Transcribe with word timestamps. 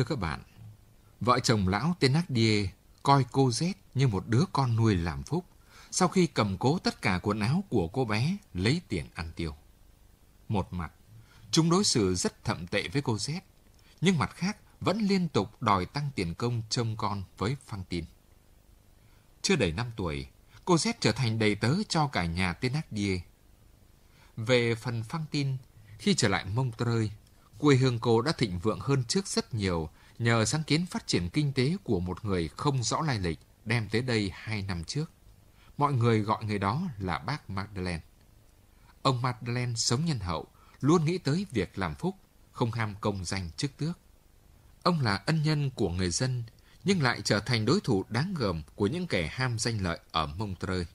Thưa 0.00 0.04
các 0.04 0.18
bạn, 0.18 0.42
vợ 1.20 1.40
chồng 1.40 1.68
lão 1.68 1.94
Thénardier 2.00 2.68
coi 3.02 3.24
cô 3.32 3.48
Z 3.48 3.72
như 3.94 4.08
một 4.08 4.28
đứa 4.28 4.44
con 4.52 4.76
nuôi 4.76 4.94
làm 4.94 5.22
phúc 5.22 5.44
sau 5.90 6.08
khi 6.08 6.26
cầm 6.26 6.56
cố 6.58 6.78
tất 6.78 7.02
cả 7.02 7.20
quần 7.22 7.40
áo 7.40 7.64
của 7.68 7.88
cô 7.88 8.04
bé 8.04 8.36
lấy 8.54 8.80
tiền 8.88 9.06
ăn 9.14 9.32
tiêu. 9.36 9.54
Một 10.48 10.72
mặt, 10.72 10.92
chúng 11.50 11.70
đối 11.70 11.84
xử 11.84 12.14
rất 12.14 12.44
thậm 12.44 12.66
tệ 12.66 12.88
với 12.88 13.02
cô 13.02 13.16
Z, 13.16 13.40
nhưng 14.00 14.18
mặt 14.18 14.30
khác 14.34 14.56
vẫn 14.80 14.98
liên 14.98 15.28
tục 15.28 15.62
đòi 15.62 15.86
tăng 15.86 16.10
tiền 16.14 16.34
công 16.34 16.62
trông 16.70 16.96
con 16.96 17.22
với 17.38 17.56
Phăng 17.66 17.84
Tin. 17.88 18.04
Chưa 19.42 19.56
đầy 19.56 19.72
5 19.72 19.86
tuổi, 19.96 20.26
cô 20.64 20.76
Z 20.76 20.92
trở 21.00 21.12
thành 21.12 21.38
đầy 21.38 21.54
tớ 21.54 21.74
cho 21.88 22.06
cả 22.06 22.24
nhà 22.24 22.52
Thénardier. 22.52 23.20
Về 24.36 24.74
phần 24.74 25.02
Phăng 25.02 25.24
Tin, 25.30 25.56
khi 25.98 26.14
trở 26.14 26.28
lại 26.28 26.44
Montreuil, 26.44 27.10
quê 27.60 27.76
hương 27.76 27.98
cô 27.98 28.22
đã 28.22 28.32
thịnh 28.32 28.58
vượng 28.58 28.80
hơn 28.80 29.04
trước 29.04 29.26
rất 29.26 29.54
nhiều 29.54 29.88
nhờ 30.18 30.44
sáng 30.44 30.62
kiến 30.62 30.86
phát 30.86 31.06
triển 31.06 31.28
kinh 31.28 31.52
tế 31.52 31.76
của 31.84 32.00
một 32.00 32.24
người 32.24 32.48
không 32.48 32.82
rõ 32.82 33.00
lai 33.00 33.18
lịch 33.18 33.38
đem 33.64 33.88
tới 33.88 34.02
đây 34.02 34.30
hai 34.34 34.62
năm 34.62 34.84
trước. 34.84 35.10
Mọi 35.76 35.92
người 35.92 36.20
gọi 36.20 36.44
người 36.44 36.58
đó 36.58 36.82
là 36.98 37.18
bác 37.18 37.50
Madeleine. 37.50 38.02
Ông 39.02 39.22
Madeleine 39.22 39.74
sống 39.74 40.04
nhân 40.04 40.18
hậu, 40.18 40.46
luôn 40.80 41.04
nghĩ 41.04 41.18
tới 41.18 41.46
việc 41.50 41.78
làm 41.78 41.94
phúc, 41.94 42.14
không 42.52 42.70
ham 42.70 42.94
công 43.00 43.24
danh 43.24 43.50
chức 43.56 43.76
tước. 43.76 43.98
Ông 44.82 45.00
là 45.00 45.16
ân 45.16 45.42
nhân 45.42 45.70
của 45.70 45.88
người 45.88 46.10
dân, 46.10 46.42
nhưng 46.84 47.02
lại 47.02 47.20
trở 47.24 47.40
thành 47.40 47.64
đối 47.64 47.80
thủ 47.80 48.04
đáng 48.08 48.34
gờm 48.34 48.62
của 48.74 48.86
những 48.86 49.06
kẻ 49.06 49.28
ham 49.32 49.58
danh 49.58 49.82
lợi 49.82 49.98
ở 50.10 50.26
Montreuil. 50.26 50.86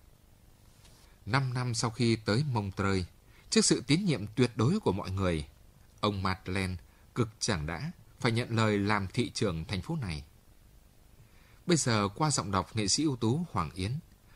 Năm 1.25 1.53
năm 1.53 1.73
sau 1.73 1.89
khi 1.89 2.15
tới 2.15 2.43
Montreuil, 2.51 3.03
trước 3.49 3.65
sự 3.65 3.83
tín 3.87 4.05
nhiệm 4.05 4.27
tuyệt 4.27 4.51
đối 4.55 4.79
của 4.79 4.91
mọi 4.91 5.11
người, 5.11 5.45
ông 6.05 6.23
Madeleine 6.23 6.75
cực 7.15 7.29
chẳng 7.39 7.65
đã 7.65 7.91
phải 8.19 8.31
nhận 8.31 8.55
lời 8.55 8.77
làm 8.79 9.07
thị 9.07 9.29
trưởng 9.29 9.65
thành 9.65 9.81
phố 9.81 9.95
này. 9.95 10.23
Bây 11.65 11.77
giờ 11.77 12.07
qua 12.15 12.31
giọng 12.31 12.51
đọc 12.51 12.75
nghệ 12.75 12.87
sĩ 12.87 13.03
ưu 13.03 13.15
tú 13.15 13.45
Hoàng 13.51 13.71
Yến, 13.75 13.91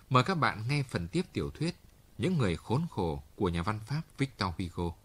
mời 0.10 0.24
các 0.24 0.36
bạn 0.36 0.68
nghe 0.68 0.84
phần 0.84 1.08
tiếp 1.08 1.26
tiểu 1.34 1.52
thuyết 1.52 1.76
Những 2.18 2.38
người 2.38 2.56
khốn 2.56 2.86
khổ 2.92 3.24
của 3.36 3.50
nhà 3.50 3.64
văn 3.64 3.80
Pháp 3.86 4.02
Victor 4.18 4.50
Hugo. 4.58 4.96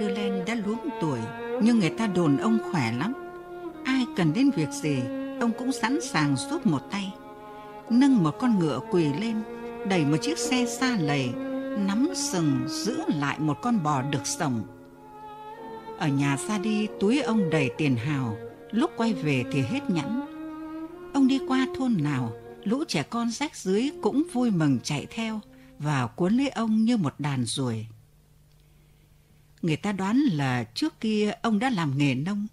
Sunderland 0.00 0.48
đã 0.48 0.54
luống 0.54 0.88
tuổi, 1.00 1.18
nhưng 1.62 1.78
người 1.78 1.90
ta 1.90 2.06
đồn 2.06 2.36
ông 2.36 2.58
khỏe 2.70 2.92
lắm. 2.92 3.12
Ai 3.84 4.06
cần 4.16 4.32
đến 4.32 4.50
việc 4.50 4.68
gì, 4.70 4.98
ông 5.40 5.52
cũng 5.58 5.72
sẵn 5.72 6.00
sàng 6.00 6.36
giúp 6.36 6.66
một 6.66 6.90
tay. 6.90 7.14
Nâng 7.90 8.22
một 8.22 8.34
con 8.40 8.58
ngựa 8.58 8.80
quỳ 8.90 9.04
lên, 9.20 9.42
đẩy 9.88 10.04
một 10.04 10.16
chiếc 10.22 10.38
xe 10.38 10.66
xa 10.66 10.96
lầy, 11.00 11.28
nắm 11.86 12.08
sừng 12.14 12.60
giữ 12.68 13.00
lại 13.08 13.38
một 13.38 13.58
con 13.62 13.82
bò 13.82 14.02
được 14.02 14.26
sống. 14.26 14.62
Ở 15.98 16.08
nhà 16.08 16.36
ra 16.48 16.58
đi, 16.58 16.86
túi 17.00 17.20
ông 17.20 17.50
đầy 17.50 17.70
tiền 17.78 17.96
hào, 17.96 18.36
lúc 18.70 18.90
quay 18.96 19.14
về 19.14 19.44
thì 19.52 19.60
hết 19.60 19.90
nhẵn. 19.90 20.20
Ông 21.14 21.28
đi 21.28 21.40
qua 21.48 21.66
thôn 21.76 21.96
nào, 21.98 22.32
lũ 22.64 22.84
trẻ 22.88 23.02
con 23.02 23.30
rách 23.30 23.56
dưới 23.56 23.90
cũng 24.02 24.22
vui 24.32 24.50
mừng 24.50 24.78
chạy 24.82 25.06
theo 25.10 25.40
và 25.78 26.06
cuốn 26.06 26.34
lấy 26.34 26.48
ông 26.48 26.84
như 26.84 26.96
một 26.96 27.14
đàn 27.18 27.44
ruồi. 27.44 27.86
Người 29.62 29.76
ta 29.76 29.92
đoán 29.92 30.18
là 30.18 30.64
trước 30.74 31.00
kia 31.00 31.32
ông 31.42 31.58
đã 31.58 31.70
làm 31.70 31.98
nghề 31.98 32.14
nông, 32.14 32.46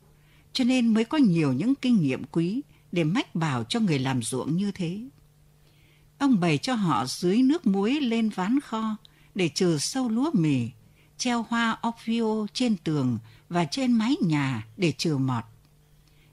cho 0.54 0.64
nên 0.64 0.94
mới 0.94 1.06
có 1.06 1.18
nhiều 1.18 1.54
những 1.54 1.76
kinh 1.76 2.02
nghiệm 2.02 2.24
quý 2.32 2.62
để 2.92 3.04
mách 3.04 3.36
bảo 3.36 3.64
cho 3.64 3.80
người 3.80 4.00
làm 4.00 4.24
ruộng 4.24 4.58
như 4.58 4.72
thế. 4.72 5.00
Ông 6.18 6.40
bày 6.40 6.58
cho 6.58 6.74
họ 6.74 7.06
dưới 7.06 7.38
nước 7.44 7.68
muối 7.68 8.00
lên 8.02 8.30
ván 8.30 8.60
kho 8.60 8.98
để 9.36 9.50
trừ 9.50 9.78
sâu 9.78 10.10
lúa 10.10 10.32
mì, 10.34 10.70
treo 11.18 11.46
hoa 11.50 11.78
orvio 11.88 12.48
trên 12.54 12.78
tường 12.78 13.18
và 13.50 13.66
trên 13.66 13.92
mái 13.92 14.16
nhà 14.22 14.68
để 14.78 14.92
trừ 14.92 15.18
mọt. 15.18 15.44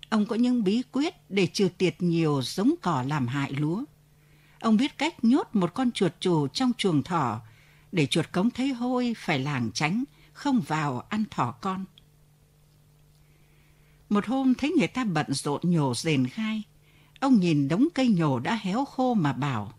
Ông 0.09 0.27
có 0.27 0.37
những 0.37 0.65
bí 0.65 0.83
quyết 0.93 1.31
để 1.31 1.47
trừ 1.47 1.69
tiệt 1.79 1.97
nhiều 1.99 2.43
giống 2.43 2.75
cỏ 2.83 3.05
làm 3.09 3.27
hại 3.27 3.53
lúa. 3.53 3.85
Ông 4.61 4.77
biết 4.77 4.99
cách 4.99 5.25
nhốt 5.25 5.49
một 5.53 5.75
con 5.75 5.91
chuột 5.93 6.13
trù 6.21 6.49
trong 6.49 6.73
chuồng 6.79 7.03
thỏ 7.03 7.41
để 7.93 8.07
chuột 8.07 8.33
cống 8.33 8.51
thấy 8.51 8.69
hôi 8.69 9.15
phải 9.19 9.39
làng 9.39 9.71
tránh 9.75 10.05
không 10.35 10.61
vào 10.61 11.01
ăn 11.01 11.25
thỏ 11.31 11.55
con. 11.61 11.85
Một 14.09 14.27
hôm 14.27 14.55
thấy 14.55 14.75
người 14.79 14.87
ta 14.87 15.05
bận 15.05 15.27
rộn 15.29 15.61
nhổ 15.65 15.95
rền 15.95 16.27
gai, 16.37 16.63
ông 17.21 17.41
nhìn 17.41 17.69
đống 17.69 17.89
cây 17.95 18.09
nhổ 18.09 18.39
đã 18.39 18.59
héo 18.63 18.85
khô 18.85 19.15
mà 19.15 19.33
bảo, 19.33 19.73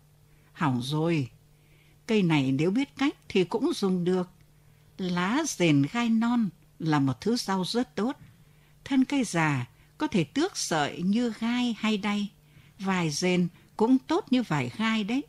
hỏng 0.52 0.82
rồi, 0.82 1.30
cây 2.06 2.22
này 2.22 2.52
nếu 2.52 2.70
biết 2.70 2.96
cách 2.96 3.16
thì 3.28 3.44
cũng 3.44 3.72
dùng 3.74 4.04
được. 4.04 4.30
Lá 4.98 5.42
rền 5.46 5.86
gai 5.92 6.08
non 6.08 6.48
là 6.78 6.98
một 6.98 7.20
thứ 7.20 7.36
rau 7.36 7.64
rất 7.64 7.94
tốt. 7.94 8.16
Thân 8.84 9.04
cây 9.04 9.24
già 9.24 9.66
có 9.98 10.06
thể 10.06 10.24
tước 10.24 10.56
sợi 10.56 11.02
như 11.02 11.32
gai 11.40 11.76
hay 11.78 11.98
đay, 11.98 12.28
vài 12.78 13.10
rền 13.10 13.48
cũng 13.76 13.98
tốt 13.98 14.26
như 14.30 14.42
vài 14.42 14.70
gai 14.76 15.04
đấy. 15.04 15.22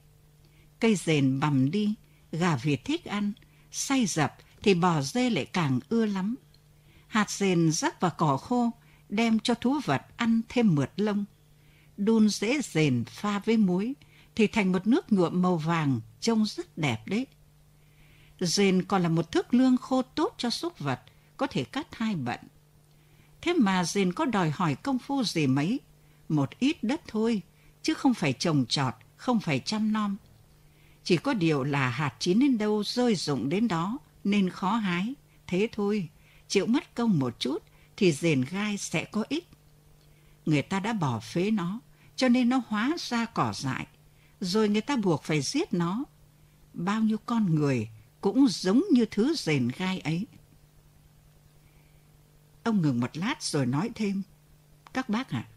Cây 0.79 0.95
rền 0.95 1.39
bằm 1.39 1.71
đi, 1.71 1.93
gà 2.31 2.55
Việt 2.55 2.85
thích 2.85 3.05
ăn, 3.05 3.31
say 3.71 4.05
dập 4.05 4.33
thì 4.63 4.73
bò 4.73 5.01
dê 5.01 5.29
lại 5.29 5.45
càng 5.45 5.79
ưa 5.89 6.05
lắm. 6.05 6.35
Hạt 7.07 7.31
rền 7.31 7.71
rắc 7.71 8.01
vào 8.01 8.11
cỏ 8.17 8.37
khô, 8.37 8.71
đem 9.09 9.39
cho 9.39 9.53
thú 9.53 9.79
vật 9.85 10.01
ăn 10.17 10.41
thêm 10.49 10.75
mượt 10.75 10.91
lông. 10.95 11.25
Đun 11.97 12.29
dễ 12.29 12.61
rền 12.61 13.03
pha 13.05 13.39
với 13.39 13.57
muối 13.57 13.93
thì 14.35 14.47
thành 14.47 14.71
một 14.71 14.87
nước 14.87 15.11
nhuộm 15.11 15.41
màu 15.41 15.57
vàng 15.57 15.99
trông 16.19 16.45
rất 16.45 16.77
đẹp 16.77 17.07
đấy. 17.07 17.27
Rền 18.39 18.83
còn 18.83 19.03
là 19.03 19.09
một 19.09 19.31
thức 19.31 19.53
lương 19.53 19.77
khô 19.77 20.01
tốt 20.01 20.33
cho 20.37 20.49
súc 20.49 20.79
vật, 20.79 21.01
có 21.37 21.47
thể 21.47 21.63
cắt 21.63 21.87
hai 21.91 22.15
bận. 22.15 22.39
Thế 23.41 23.53
mà 23.53 23.83
rền 23.83 24.13
có 24.13 24.25
đòi 24.25 24.49
hỏi 24.49 24.75
công 24.75 24.99
phu 24.99 25.23
gì 25.23 25.47
mấy, 25.47 25.79
một 26.29 26.49
ít 26.59 26.83
đất 26.83 27.01
thôi, 27.07 27.41
chứ 27.81 27.93
không 27.93 28.13
phải 28.13 28.33
trồng 28.33 28.65
trọt, 28.65 28.93
không 29.15 29.39
phải 29.39 29.59
chăm 29.59 29.93
nom. 29.93 30.17
Chỉ 31.03 31.17
có 31.17 31.33
điều 31.33 31.63
là 31.63 31.89
hạt 31.89 32.13
chín 32.19 32.39
đến 32.39 32.57
đâu 32.57 32.83
rơi 32.83 33.15
rụng 33.15 33.49
đến 33.49 33.67
đó, 33.67 33.97
nên 34.27 34.49
khó 34.49 34.75
hái. 34.75 35.13
Thế 35.47 35.69
thôi, 35.71 36.09
chịu 36.47 36.65
mất 36.65 36.95
công 36.95 37.19
một 37.19 37.39
chút 37.39 37.63
thì 37.97 38.11
rền 38.11 38.45
gai 38.51 38.77
sẽ 38.77 39.05
có 39.05 39.23
ích. 39.29 39.49
Người 40.45 40.61
ta 40.61 40.79
đã 40.79 40.93
bỏ 40.93 41.19
phế 41.19 41.51
nó, 41.51 41.79
cho 42.15 42.29
nên 42.29 42.49
nó 42.49 42.61
hóa 42.67 42.95
ra 42.99 43.25
cỏ 43.25 43.53
dại. 43.55 43.87
Rồi 44.39 44.69
người 44.69 44.81
ta 44.81 44.95
buộc 44.95 45.23
phải 45.23 45.41
giết 45.41 45.73
nó. 45.73 46.03
Bao 46.73 47.01
nhiêu 47.01 47.17
con 47.25 47.55
người 47.55 47.89
cũng 48.21 48.47
giống 48.49 48.83
như 48.91 49.05
thứ 49.11 49.35
rền 49.35 49.69
gai 49.77 49.99
ấy. 49.99 50.27
Ông 52.63 52.81
ngừng 52.81 52.99
một 52.99 53.17
lát 53.17 53.43
rồi 53.43 53.65
nói 53.65 53.89
thêm. 53.95 54.23
Các 54.93 55.09
bác 55.09 55.29
ạ, 55.29 55.47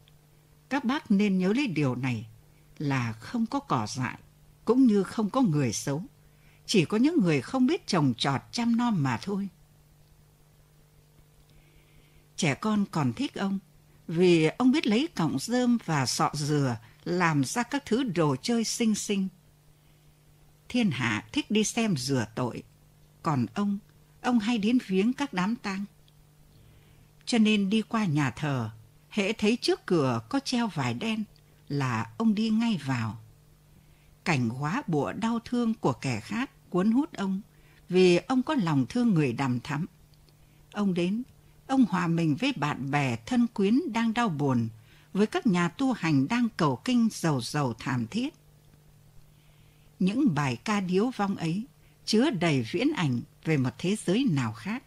các 0.69 0.85
bác 0.85 1.11
nên 1.11 1.39
nhớ 1.39 1.53
lấy 1.53 1.67
điều 1.67 1.95
này 1.95 2.27
là 2.79 3.13
không 3.13 3.47
có 3.47 3.61
cỏ 3.61 3.87
dại, 3.87 4.19
cũng 4.65 4.87
như 4.87 5.03
không 5.03 5.31
có 5.31 5.41
người 5.41 5.73
xấu. 5.73 6.03
Chỉ 6.71 6.85
có 6.85 6.97
những 6.97 7.21
người 7.21 7.41
không 7.41 7.67
biết 7.67 7.87
trồng 7.87 8.15
trọt 8.19 8.41
chăm 8.53 8.77
nom 8.77 9.03
mà 9.03 9.19
thôi. 9.23 9.49
Trẻ 12.37 12.55
con 12.55 12.85
còn 12.91 13.13
thích 13.13 13.35
ông 13.35 13.59
vì 14.09 14.47
ông 14.47 14.73
biết 14.73 14.87
lấy 14.87 15.09
cọng 15.17 15.39
rơm 15.39 15.79
và 15.85 16.07
sọ 16.07 16.31
dừa 16.35 16.77
làm 17.05 17.45
ra 17.45 17.63
các 17.63 17.83
thứ 17.87 18.03
đồ 18.03 18.37
chơi 18.43 18.65
xinh 18.65 18.95
xinh. 18.95 19.29
Thiên 20.69 20.91
hạ 20.91 21.25
thích 21.33 21.51
đi 21.51 21.65
xem 21.65 21.97
rửa 21.97 22.27
tội, 22.35 22.63
còn 23.23 23.47
ông, 23.55 23.79
ông 24.21 24.39
hay 24.39 24.59
đến 24.59 24.79
viếng 24.87 25.13
các 25.13 25.33
đám 25.33 25.57
tang. 25.57 25.85
Cho 27.25 27.39
nên 27.39 27.71
đi 27.71 27.83
qua 27.83 28.05
nhà 28.05 28.31
thờ, 28.31 28.71
hễ 29.09 29.33
thấy 29.33 29.59
trước 29.61 29.87
cửa 29.87 30.21
có 30.29 30.41
treo 30.41 30.67
vải 30.67 30.95
đen 30.95 31.25
là 31.69 32.11
ông 32.17 32.35
đi 32.35 32.51
ngay 32.51 32.81
vào. 32.87 33.19
Cảnh 34.25 34.49
hóa 34.49 34.83
bùa 34.87 35.13
đau 35.13 35.39
thương 35.45 35.75
của 35.75 35.93
kẻ 35.93 36.21
khác 36.21 36.51
cuốn 36.71 36.91
hút 36.91 37.13
ông 37.13 37.41
vì 37.89 38.17
ông 38.17 38.43
có 38.43 38.55
lòng 38.55 38.87
thương 38.89 39.15
người 39.15 39.33
đàm 39.33 39.61
thắm. 39.61 39.87
Ông 40.73 40.95
đến, 40.95 41.23
ông 41.67 41.85
hòa 41.85 42.07
mình 42.07 42.37
với 42.41 42.53
bạn 42.57 42.91
bè 42.91 43.17
thân 43.27 43.47
quyến 43.47 43.81
đang 43.93 44.15
đau 44.15 44.29
buồn, 44.29 44.69
với 45.13 45.27
các 45.27 45.47
nhà 45.47 45.69
tu 45.69 45.93
hành 45.93 46.29
đang 46.29 46.49
cầu 46.57 46.81
kinh 46.85 47.09
giàu 47.13 47.41
giàu 47.41 47.75
thảm 47.79 48.07
thiết. 48.07 48.35
Những 49.99 50.35
bài 50.35 50.57
ca 50.57 50.81
điếu 50.81 51.11
vong 51.17 51.37
ấy 51.37 51.67
chứa 52.05 52.31
đầy 52.31 52.67
viễn 52.71 52.93
ảnh 52.93 53.21
về 53.45 53.57
một 53.57 53.71
thế 53.79 53.97
giới 54.07 54.27
nào 54.31 54.53
khác. 54.53 54.83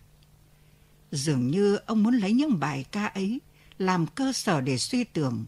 Dường 1.12 1.48
như 1.48 1.76
ông 1.76 2.04
muốn 2.04 2.18
lấy 2.18 2.34
những 2.34 2.60
bài 2.60 2.86
ca 2.92 3.06
ấy 3.06 3.42
làm 3.78 4.08
cơ 4.08 4.34
sở 4.34 4.62
để 4.62 4.78
suy 4.78 5.04
tưởng. 5.04 5.46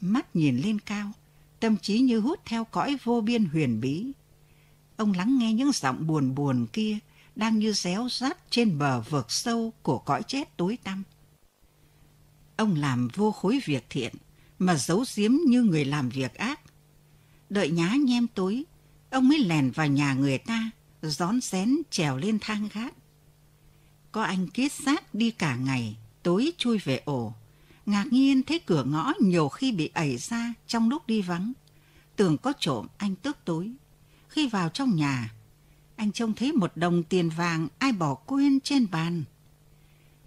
Mắt 0.00 0.36
nhìn 0.36 0.56
lên 0.56 0.78
cao, 0.78 1.12
tâm 1.60 1.76
trí 1.76 2.00
như 2.00 2.20
hút 2.20 2.40
theo 2.44 2.64
cõi 2.64 2.96
vô 3.04 3.20
biên 3.20 3.44
huyền 3.44 3.80
bí. 3.80 4.12
Ông 4.96 5.12
lắng 5.12 5.38
nghe 5.38 5.52
những 5.52 5.72
giọng 5.72 6.06
buồn 6.06 6.34
buồn 6.34 6.66
kia 6.72 6.98
đang 7.36 7.58
như 7.58 7.72
réo 7.72 8.08
rắt 8.08 8.50
trên 8.50 8.78
bờ 8.78 9.00
vực 9.00 9.30
sâu 9.30 9.72
của 9.82 9.98
cõi 9.98 10.22
chết 10.22 10.56
tối 10.56 10.78
tăm. 10.84 11.02
Ông 12.56 12.74
làm 12.74 13.08
vô 13.14 13.32
khối 13.32 13.60
việc 13.64 13.86
thiện 13.90 14.14
mà 14.58 14.74
giấu 14.74 15.04
giếm 15.16 15.32
như 15.46 15.62
người 15.62 15.84
làm 15.84 16.08
việc 16.08 16.34
ác. 16.34 16.60
Đợi 17.50 17.70
nhá 17.70 17.94
nhem 18.00 18.26
tối, 18.26 18.64
ông 19.10 19.28
mới 19.28 19.38
lèn 19.38 19.70
vào 19.70 19.86
nhà 19.86 20.14
người 20.14 20.38
ta, 20.38 20.70
rón 21.02 21.40
rén 21.40 21.76
trèo 21.90 22.16
lên 22.16 22.38
thang 22.40 22.68
gác. 22.72 22.94
Có 24.12 24.22
anh 24.22 24.48
kiết 24.48 24.72
xác 24.72 25.14
đi 25.14 25.30
cả 25.30 25.56
ngày, 25.56 25.96
tối 26.22 26.52
chui 26.58 26.78
về 26.78 27.02
ổ. 27.04 27.32
Ngạc 27.86 28.06
nhiên 28.10 28.42
thấy 28.42 28.58
cửa 28.58 28.84
ngõ 28.84 29.12
nhiều 29.20 29.48
khi 29.48 29.72
bị 29.72 29.90
ẩy 29.94 30.16
ra 30.16 30.54
trong 30.66 30.88
lúc 30.88 31.06
đi 31.06 31.22
vắng. 31.22 31.52
Tưởng 32.16 32.38
có 32.38 32.52
trộm 32.58 32.86
anh 32.96 33.16
tức 33.16 33.36
tối. 33.44 33.72
Khi 34.36 34.48
vào 34.48 34.68
trong 34.68 34.96
nhà, 34.96 35.32
anh 35.96 36.12
trông 36.12 36.34
thấy 36.34 36.52
một 36.52 36.72
đồng 36.76 37.02
tiền 37.02 37.28
vàng 37.28 37.68
ai 37.78 37.92
bỏ 37.92 38.14
quên 38.14 38.60
trên 38.60 38.90
bàn. 38.90 39.24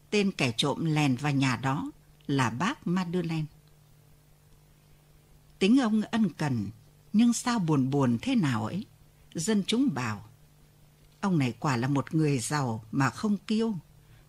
Tên 0.09 0.31
kẻ 0.31 0.53
trộm 0.57 0.85
lèn 0.85 1.15
vào 1.15 1.31
nhà 1.31 1.55
đó 1.55 1.91
là 2.27 2.49
bác 2.49 2.87
Madeleine. 2.87 3.45
Tính 5.59 5.81
ông 5.81 6.01
ân 6.01 6.29
cần, 6.29 6.69
nhưng 7.13 7.33
sao 7.33 7.59
buồn 7.59 7.89
buồn 7.89 8.17
thế 8.21 8.35
nào 8.35 8.65
ấy? 8.65 8.85
Dân 9.33 9.63
chúng 9.67 9.93
bảo, 9.93 10.29
ông 11.21 11.39
này 11.39 11.53
quả 11.59 11.77
là 11.77 11.87
một 11.87 12.15
người 12.15 12.39
giàu 12.39 12.83
mà 12.91 13.09
không 13.09 13.37
kiêu, 13.37 13.75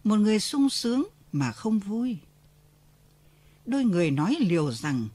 một 0.04 0.16
người 0.16 0.40
sung 0.40 0.70
sướng 0.70 1.08
mà 1.32 1.52
không 1.52 1.78
vui. 1.78 2.18
Đôi 3.66 3.84
người 3.84 4.10
nói 4.10 4.36
liều 4.40 4.72
rằng 4.72 5.08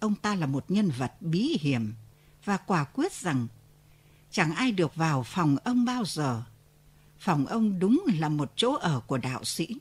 ông 0.00 0.14
ta 0.14 0.34
là 0.34 0.46
một 0.46 0.64
nhân 0.68 0.90
vật 0.98 1.12
bí 1.20 1.58
hiểm 1.60 1.92
và 2.44 2.56
quả 2.56 2.84
quyết 2.84 3.12
rằng 3.12 3.46
chẳng 4.34 4.54
ai 4.54 4.72
được 4.72 4.96
vào 4.96 5.22
phòng 5.22 5.56
ông 5.64 5.84
bao 5.84 6.04
giờ. 6.04 6.42
Phòng 7.18 7.46
ông 7.46 7.78
đúng 7.78 8.04
là 8.18 8.28
một 8.28 8.52
chỗ 8.56 8.74
ở 8.74 9.00
của 9.06 9.18
đạo 9.18 9.44
sĩ, 9.44 9.76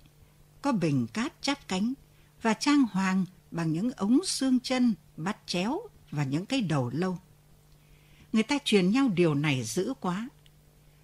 có 0.61 0.71
bình 0.71 1.07
cát 1.13 1.33
chắp 1.41 1.67
cánh 1.67 1.94
và 2.41 2.53
trang 2.53 2.83
hoàng 2.91 3.25
bằng 3.51 3.73
những 3.73 3.91
ống 3.91 4.19
xương 4.25 4.59
chân, 4.59 4.94
bắt 5.17 5.38
chéo 5.45 5.81
và 6.11 6.23
những 6.23 6.45
cái 6.45 6.61
đầu 6.61 6.91
lâu. 6.94 7.17
Người 8.33 8.44
ta 8.44 8.57
truyền 8.65 8.91
nhau 8.91 9.09
điều 9.15 9.35
này 9.35 9.63
dữ 9.63 9.94
quá. 10.00 10.29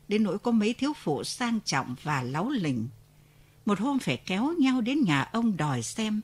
Đến 0.07 0.23
nỗi 0.23 0.39
có 0.39 0.51
mấy 0.51 0.73
thiếu 0.73 0.93
phụ 0.93 1.23
sang 1.23 1.59
trọng 1.65 1.95
và 2.03 2.23
láu 2.23 2.49
lình. 2.49 2.87
Một 3.65 3.79
hôm 3.79 3.99
phải 3.99 4.17
kéo 4.17 4.53
nhau 4.59 4.81
đến 4.81 5.03
nhà 5.03 5.21
ông 5.21 5.57
đòi 5.57 5.83
xem. 5.83 6.21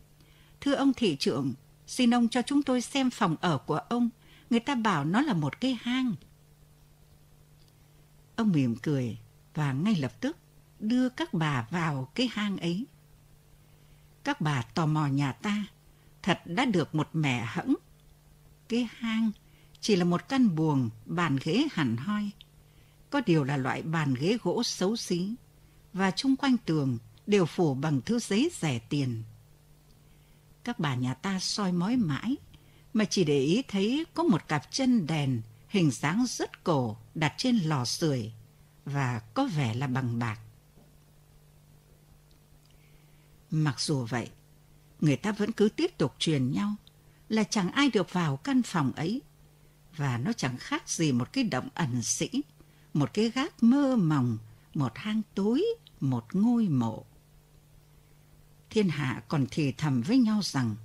Thưa 0.62 0.74
ông 0.74 0.94
thị 0.94 1.16
trưởng, 1.19 1.54
xin 1.88 2.13
ông 2.13 2.30
cho 2.30 2.42
chúng 2.42 2.63
tôi 2.63 2.81
xem 2.81 3.10
phòng 3.10 3.36
ở 3.42 3.57
của 3.57 3.77
ông. 3.77 4.10
Người 4.50 4.60
ta 4.60 4.75
bảo 4.75 5.06
nó 5.06 5.22
là 5.22 5.33
một 5.33 5.62
cái 5.62 5.77
hang. 5.81 6.16
Ông 8.36 8.52
mỉm 8.52 8.76
cười 8.76 9.18
và 9.54 9.74
ngay 9.74 9.96
lập 9.96 10.22
tức 10.22 10.38
đưa 10.80 11.10
các 11.10 11.34
bà 11.34 11.68
vào 11.72 12.12
cái 12.16 12.30
hang 12.32 12.58
ấy. 12.58 12.86
Các 14.24 14.42
bà 14.42 14.62
tò 14.62 14.86
mò 14.86 15.08
nhà 15.08 15.32
ta, 15.32 15.66
thật 16.22 16.42
đã 16.46 16.66
được 16.66 16.96
một 16.96 17.10
mẻ 17.14 17.46
hẫng. 17.48 17.76
Cái 18.70 18.88
hang 18.92 19.32
chỉ 19.80 19.96
là 19.96 20.06
một 20.06 20.30
căn 20.30 20.56
buồng, 20.56 20.90
bàn 21.06 21.38
ghế 21.44 21.68
hẳn 21.72 21.98
hoi. 21.98 22.30
Có 23.10 23.22
điều 23.26 23.44
là 23.44 23.58
loại 23.58 23.82
bàn 23.82 24.14
ghế 24.14 24.38
gỗ 24.44 24.64
xấu 24.64 24.96
xí, 24.96 25.36
và 25.94 26.12
chung 26.12 26.36
quanh 26.36 26.58
tường 26.58 26.98
đều 27.28 27.46
phủ 27.46 27.74
bằng 27.74 28.02
thứ 28.02 28.20
giấy 28.20 28.52
rẻ 28.60 28.80
tiền. 28.80 29.24
Các 30.64 30.80
bà 30.80 30.96
nhà 30.96 31.14
ta 31.14 31.40
soi 31.40 31.72
mói 31.72 31.98
mãi, 31.98 32.36
mà 32.94 33.06
chỉ 33.06 33.24
để 33.24 33.40
ý 33.40 33.62
thấy 33.68 34.06
có 34.14 34.24
một 34.24 34.48
cặp 34.48 34.72
chân 34.72 35.08
đèn 35.08 35.42
hình 35.75 35.92
dáng 35.92 36.25
rất 36.30 36.63
cổ 36.63 36.98
đặt 37.16 37.33
trên 37.38 37.57
lò 37.57 37.86
sưởi 37.86 38.31
và 38.86 39.19
có 39.33 39.45
vẻ 39.45 39.74
là 39.74 39.88
bằng 39.88 40.19
bạc. 40.19 40.39
Mặc 43.51 43.80
dù 43.80 44.06
vậy, 44.06 44.30
người 45.01 45.16
ta 45.16 45.31
vẫn 45.31 45.51
cứ 45.51 45.69
tiếp 45.69 45.98
tục 45.98 46.16
truyền 46.19 46.51
nhau 46.51 46.75
là 47.30 47.44
chẳng 47.44 47.72
ai 47.72 47.89
được 47.89 48.13
vào 48.13 48.38
căn 48.38 48.62
phòng 48.63 48.92
ấy 48.92 49.22
và 49.98 50.18
nó 50.18 50.33
chẳng 50.33 50.57
khác 50.57 50.89
gì 50.89 51.12
một 51.12 51.33
cái 51.33 51.44
động 51.44 51.69
ẩn 51.74 52.04
sĩ, 52.04 52.30
một 52.94 53.10
cái 53.13 53.30
gác 53.30 53.63
mơ 53.63 53.95
mỏng, 53.95 54.38
một 54.74 54.92
hang 54.95 55.22
tối, 55.36 55.66
một 56.00 56.36
ngôi 56.36 56.68
mộ. 56.68 57.06
Thiên 58.69 58.89
hạ 58.89 59.24
còn 59.27 59.45
thì 59.51 59.72
thầm 59.72 60.01
với 60.01 60.18
nhau 60.18 60.39
rằng 60.44 60.75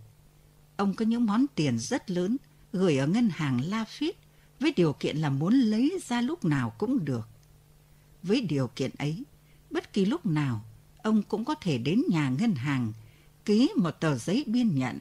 ông 0.76 0.94
có 0.94 1.04
những 1.04 1.26
món 1.26 1.46
tiền 1.54 1.78
rất 1.78 2.10
lớn 2.10 2.36
gửi 2.72 2.96
ở 2.96 3.06
ngân 3.06 3.30
hàng 3.32 3.60
Lafitte 3.60 4.12
với 4.60 4.72
điều 4.76 4.92
kiện 4.92 5.16
là 5.16 5.30
muốn 5.30 5.54
lấy 5.54 5.98
ra 6.06 6.20
lúc 6.20 6.44
nào 6.44 6.70
cũng 6.78 7.04
được. 7.04 7.28
Với 8.22 8.40
điều 8.40 8.66
kiện 8.76 8.90
ấy, 8.98 9.24
bất 9.70 9.92
kỳ 9.92 10.04
lúc 10.04 10.26
nào, 10.26 10.64
ông 11.02 11.22
cũng 11.22 11.44
có 11.44 11.54
thể 11.54 11.78
đến 11.78 12.02
nhà 12.08 12.28
ngân 12.28 12.54
hàng, 12.54 12.92
ký 13.44 13.70
một 13.76 13.90
tờ 13.90 14.18
giấy 14.18 14.44
biên 14.46 14.74
nhận. 14.74 14.98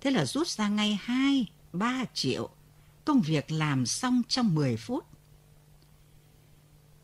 Thế 0.00 0.10
là 0.10 0.26
rút 0.26 0.48
ra 0.48 0.68
ngay 0.68 0.98
2, 1.02 1.46
3 1.72 2.04
triệu, 2.14 2.50
công 3.04 3.20
việc 3.20 3.52
làm 3.52 3.86
xong 3.86 4.22
trong 4.28 4.54
10 4.54 4.76
phút. 4.76 5.04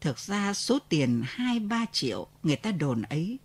Thực 0.00 0.18
ra 0.18 0.54
số 0.54 0.78
tiền 0.88 1.22
2-3 1.36 1.86
triệu 1.92 2.26
người 2.42 2.56
ta 2.56 2.72
đồn 2.72 3.02
ấy 3.02 3.38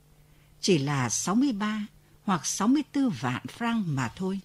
chỉ 0.61 0.77
là 0.77 1.09
63 1.09 1.87
hoặc 2.23 2.45
64 2.45 3.09
vạn 3.09 3.45
franc 3.57 3.83
mà 3.85 4.11
thôi. 4.15 4.39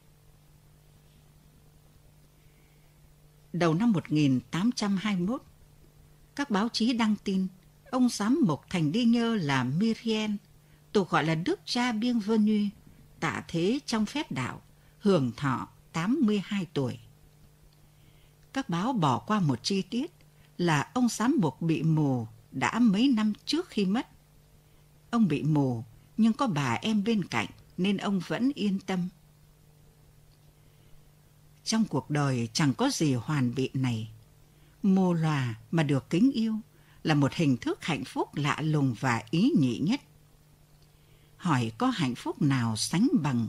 Đầu 3.55 3.75
năm 3.75 3.93
1821, 3.93 5.43
các 6.37 6.51
báo 6.51 6.69
chí 6.73 6.93
đăng 6.93 7.15
tin 7.25 7.47
ông 7.91 8.09
giám 8.09 8.41
mục 8.47 8.61
thành 8.71 8.93
đi 8.93 9.05
nhơ 9.05 9.37
là 9.37 9.65
Miriam, 9.65 10.37
tục 10.93 11.11
gọi 11.11 11.25
là 11.25 11.35
Đức 11.35 11.61
cha 11.65 11.93
Bienvenu, 11.93 12.69
tạ 13.21 13.45
thế 13.49 13.81
trong 13.87 14.07
phép 14.07 14.33
đạo, 14.33 14.63
hưởng 14.99 15.33
thọ 15.37 15.69
82 15.93 16.67
tuổi. 16.75 16.99
Các 18.53 18.69
báo 18.69 18.93
bỏ 18.93 19.19
qua 19.19 19.41
một 19.41 19.59
chi 19.63 19.83
tiết 19.83 20.13
là 20.59 20.91
ông 20.95 21.09
giám 21.09 21.37
mục 21.41 21.63
bị 21.63 21.83
mù 21.83 22.27
đã 22.53 22.79
mấy 22.79 23.09
năm 23.09 23.33
trước 23.45 23.69
khi 23.69 23.85
mất. 23.85 24.07
Ông 25.11 25.29
bị 25.29 25.43
mù 25.43 25.85
nhưng 26.17 26.33
có 26.33 26.47
bà 26.47 26.79
em 26.83 27.05
bên 27.05 27.25
cạnh 27.25 27.47
nên 27.77 27.97
ông 27.97 28.21
vẫn 28.27 28.51
yên 28.55 28.79
tâm. 28.81 29.09
Trong 31.65 31.85
cuộc 31.85 32.11
đời 32.11 32.49
chẳng 32.53 32.75
có 32.75 32.91
gì 32.91 33.15
hoàn 33.15 33.55
bị 33.55 33.71
này. 33.75 34.11
Mô 34.83 35.13
lòa 35.13 35.55
mà 35.71 35.83
được 35.83 36.11
kính 36.11 36.31
yêu 36.35 36.55
là 37.03 37.15
một 37.15 37.33
hình 37.35 37.57
thức 37.57 37.85
hạnh 37.85 38.05
phúc 38.05 38.35
lạ 38.35 38.59
lùng 38.61 38.95
và 39.01 39.23
ý 39.31 39.53
nhị 39.59 39.79
nhất. 39.79 40.01
Hỏi 41.37 41.73
có 41.79 41.87
hạnh 41.87 42.15
phúc 42.15 42.43
nào 42.43 42.77
sánh 42.77 43.09
bằng, 43.23 43.49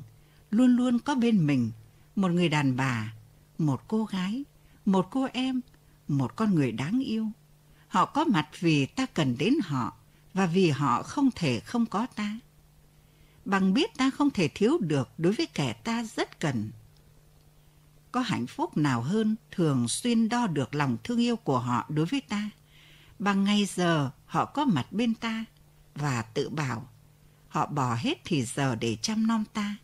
luôn 0.52 0.76
luôn 0.76 1.00
có 1.00 1.16
bên 1.16 1.48
mình 1.48 1.72
một 2.16 2.32
người 2.32 2.50
đàn 2.50 2.76
bà, 2.76 3.14
một 3.58 3.82
cô 3.88 4.06
gái, 4.06 4.44
một 4.86 5.08
cô 5.12 5.28
em, 5.34 5.62
một 6.08 6.36
con 6.36 6.56
người 6.56 6.72
đáng 6.72 7.00
yêu. 7.06 7.28
Họ 7.88 8.06
có 8.06 8.26
mặt 8.26 8.48
vì 8.60 8.86
ta 8.86 9.06
cần 9.06 9.36
đến 9.38 9.54
họ 9.64 9.94
và 10.34 10.46
vì 10.46 10.70
họ 10.70 11.04
không 11.04 11.30
thể 11.36 11.60
không 11.60 11.86
có 11.86 12.08
ta. 12.16 12.40
Bằng 13.46 13.74
biết 13.74 13.98
ta 13.98 14.10
không 14.10 14.30
thể 14.30 14.48
thiếu 14.48 14.78
được 14.82 15.10
đối 15.18 15.34
với 15.34 15.46
kẻ 15.46 15.74
ta 15.74 16.04
rất 16.16 16.40
cần 16.40 16.72
có 18.16 18.22
hạnh 18.22 18.48
phúc 18.48 18.78
nào 18.78 19.02
hơn 19.02 19.36
thường 19.52 19.88
xuyên 19.88 20.30
đo 20.30 20.48
được 20.48 20.76
lòng 20.76 20.98
thương 21.04 21.20
yêu 21.20 21.36
của 21.36 21.60
họ 21.60 21.86
đối 21.90 22.06
với 22.06 22.22
ta. 22.22 22.50
Bằng 23.20 23.44
ngày 23.44 23.66
giờ 23.66 24.10
họ 24.26 24.46
có 24.46 24.66
mặt 24.66 24.92
bên 24.92 25.14
ta 25.14 25.46
và 25.96 26.22
tự 26.22 26.50
bảo 26.50 26.90
họ 27.48 27.66
bỏ 27.66 27.96
hết 27.96 28.22
thì 28.26 28.44
giờ 28.44 28.76
để 28.76 28.98
chăm 29.02 29.28
nom 29.28 29.44
ta. 29.54 29.76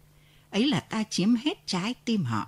Ấy 0.50 0.68
là 0.68 0.80
ta 0.80 1.04
chiếm 1.04 1.36
hết 1.36 1.68
trái 1.68 1.94
tim 2.06 2.24
họ. 2.24 2.48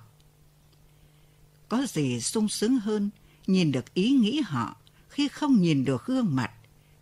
Có 1.69 1.85
gì 1.85 2.21
sung 2.21 2.49
sướng 2.49 2.79
hơn 2.79 3.09
nhìn 3.47 3.71
được 3.71 3.93
ý 3.93 4.11
nghĩ 4.11 4.41
họ 4.41 4.75
khi 5.09 5.27
không 5.27 5.61
nhìn 5.61 5.85
được 5.85 6.05
gương 6.05 6.35
mặt, 6.35 6.51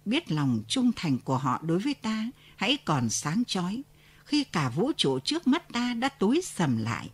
biết 0.06 0.32
lòng 0.32 0.64
trung 0.68 0.92
thành 0.96 1.18
của 1.20 1.38
họ 1.38 1.60
đối 1.62 1.80
với 1.80 1.94
ta 1.94 2.30
hãy 2.56 2.78
còn 2.78 3.10
sáng 3.10 3.44
chói 3.46 3.82
khi 4.26 4.44
cả 4.44 4.70
vũ 4.70 4.92
trụ 4.98 5.20
trước 5.20 5.48
mắt 5.48 5.74
ta 5.74 5.94
đã 5.94 6.10
tối 6.10 6.42
sầm 6.44 6.78
lại 6.78 7.10